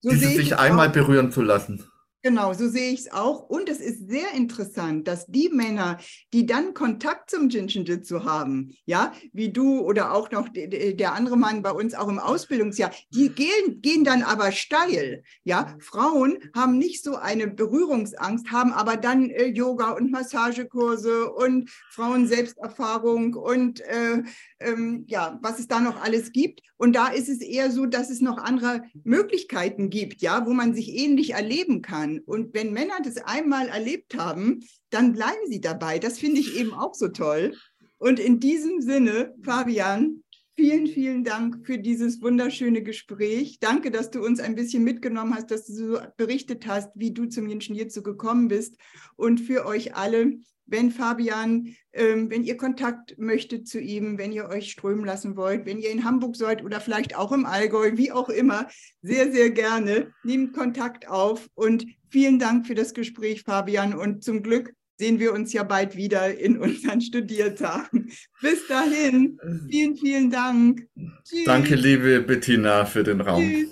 So 0.00 0.10
Dieses 0.10 0.36
sich 0.36 0.56
einmal 0.56 0.90
berühren 0.90 1.32
zu 1.32 1.42
lassen. 1.42 1.84
Genau, 2.28 2.52
so 2.52 2.68
sehe 2.68 2.92
ich 2.92 3.00
es 3.00 3.10
auch. 3.10 3.48
Und 3.48 3.70
es 3.70 3.80
ist 3.80 4.06
sehr 4.06 4.34
interessant, 4.34 5.08
dass 5.08 5.24
die 5.28 5.48
Männer, 5.48 5.96
die 6.34 6.44
dann 6.44 6.74
Kontakt 6.74 7.30
zum 7.30 7.48
Jinshinjutsu 7.48 8.22
haben, 8.24 8.74
ja, 8.84 9.14
wie 9.32 9.50
du 9.50 9.80
oder 9.80 10.12
auch 10.12 10.30
noch 10.30 10.50
der 10.52 11.14
andere 11.14 11.38
Mann 11.38 11.62
bei 11.62 11.70
uns 11.70 11.94
auch 11.94 12.06
im 12.06 12.18
Ausbildungsjahr, 12.18 12.92
die 13.14 13.30
gehen, 13.30 13.80
gehen 13.80 14.04
dann 14.04 14.22
aber 14.22 14.52
steil. 14.52 15.22
Ja, 15.44 15.74
Frauen 15.80 16.36
haben 16.54 16.76
nicht 16.76 17.02
so 17.02 17.16
eine 17.16 17.46
Berührungsangst, 17.46 18.52
haben 18.52 18.74
aber 18.74 18.98
dann 18.98 19.30
äh, 19.30 19.46
Yoga 19.46 19.92
und 19.92 20.10
Massagekurse 20.10 21.30
und 21.32 21.70
Frauen-Selbsterfahrung 21.92 23.32
und 23.36 23.80
äh, 23.80 24.22
ähm, 24.60 25.04
ja, 25.08 25.38
was 25.40 25.60
es 25.60 25.66
da 25.66 25.80
noch 25.80 26.02
alles 26.02 26.32
gibt. 26.32 26.60
Und 26.76 26.94
da 26.94 27.08
ist 27.08 27.28
es 27.28 27.40
eher 27.40 27.70
so, 27.70 27.86
dass 27.86 28.10
es 28.10 28.20
noch 28.20 28.38
andere 28.38 28.82
Möglichkeiten 29.02 29.90
gibt, 29.90 30.20
ja, 30.20 30.46
wo 30.46 30.52
man 30.52 30.74
sich 30.74 30.94
ähnlich 30.94 31.30
erleben 31.30 31.82
kann. 31.82 32.17
Und 32.26 32.54
wenn 32.54 32.72
Männer 32.72 32.98
das 33.02 33.18
einmal 33.18 33.68
erlebt 33.68 34.14
haben, 34.16 34.60
dann 34.90 35.12
bleiben 35.12 35.46
sie 35.46 35.60
dabei. 35.60 35.98
Das 35.98 36.18
finde 36.18 36.40
ich 36.40 36.56
eben 36.56 36.72
auch 36.72 36.94
so 36.94 37.08
toll. 37.08 37.54
Und 37.98 38.20
in 38.20 38.40
diesem 38.40 38.80
Sinne, 38.80 39.34
Fabian, 39.42 40.22
vielen, 40.58 40.88
vielen 40.88 41.22
Dank 41.22 41.64
für 41.64 41.78
dieses 41.78 42.20
wunderschöne 42.20 42.82
Gespräch. 42.82 43.60
Danke, 43.60 43.92
dass 43.92 44.10
du 44.10 44.24
uns 44.24 44.40
ein 44.40 44.56
bisschen 44.56 44.82
mitgenommen 44.82 45.32
hast, 45.36 45.52
dass 45.52 45.66
du 45.66 45.72
so 45.72 45.98
berichtet 46.16 46.66
hast, 46.66 46.90
wie 46.96 47.12
du 47.12 47.26
zum 47.26 47.46
Jenschen 47.46 47.76
hierzu 47.76 48.02
gekommen 48.02 48.48
bist. 48.48 48.76
Und 49.14 49.38
für 49.38 49.66
euch 49.66 49.94
alle, 49.94 50.32
wenn 50.66 50.90
Fabian, 50.90 51.76
ähm, 51.92 52.28
wenn 52.28 52.42
ihr 52.42 52.56
Kontakt 52.56 53.16
möchtet 53.18 53.68
zu 53.68 53.78
ihm, 53.78 54.18
wenn 54.18 54.32
ihr 54.32 54.48
euch 54.48 54.72
strömen 54.72 55.04
lassen 55.04 55.36
wollt, 55.36 55.64
wenn 55.64 55.78
ihr 55.78 55.92
in 55.92 56.02
Hamburg 56.02 56.34
seid 56.34 56.64
oder 56.64 56.80
vielleicht 56.80 57.16
auch 57.16 57.30
im 57.30 57.46
Allgäu, 57.46 57.92
wie 57.94 58.10
auch 58.10 58.28
immer, 58.28 58.66
sehr, 59.00 59.30
sehr 59.30 59.50
gerne. 59.50 60.12
Nehmt 60.24 60.54
Kontakt 60.54 61.06
auf 61.06 61.48
und 61.54 61.86
vielen 62.10 62.40
Dank 62.40 62.66
für 62.66 62.74
das 62.74 62.94
Gespräch, 62.94 63.44
Fabian. 63.44 63.94
Und 63.94 64.24
zum 64.24 64.42
Glück 64.42 64.74
sehen 64.98 65.18
wir 65.20 65.32
uns 65.32 65.52
ja 65.52 65.62
bald 65.62 65.94
wieder 65.96 66.36
in 66.38 66.58
unseren 66.58 67.00
Studiertagen. 67.00 68.10
Bis 68.42 68.66
dahin, 68.66 69.38
vielen, 69.70 69.96
vielen 69.96 70.28
Dank. 70.30 70.88
Tschüss. 71.24 71.44
Danke, 71.44 71.76
liebe 71.76 72.20
Bettina, 72.20 72.84
für 72.84 73.04
den 73.04 73.20
Raum. 73.20 73.42
Tschüss. 73.42 73.68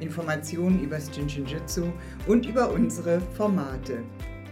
Informationen 0.00 0.84
über 0.84 0.96
das 0.96 1.10
Jinshinjutsu 1.14 1.92
und 2.26 2.46
über 2.46 2.70
unsere 2.70 3.20
Formate. 3.36 4.02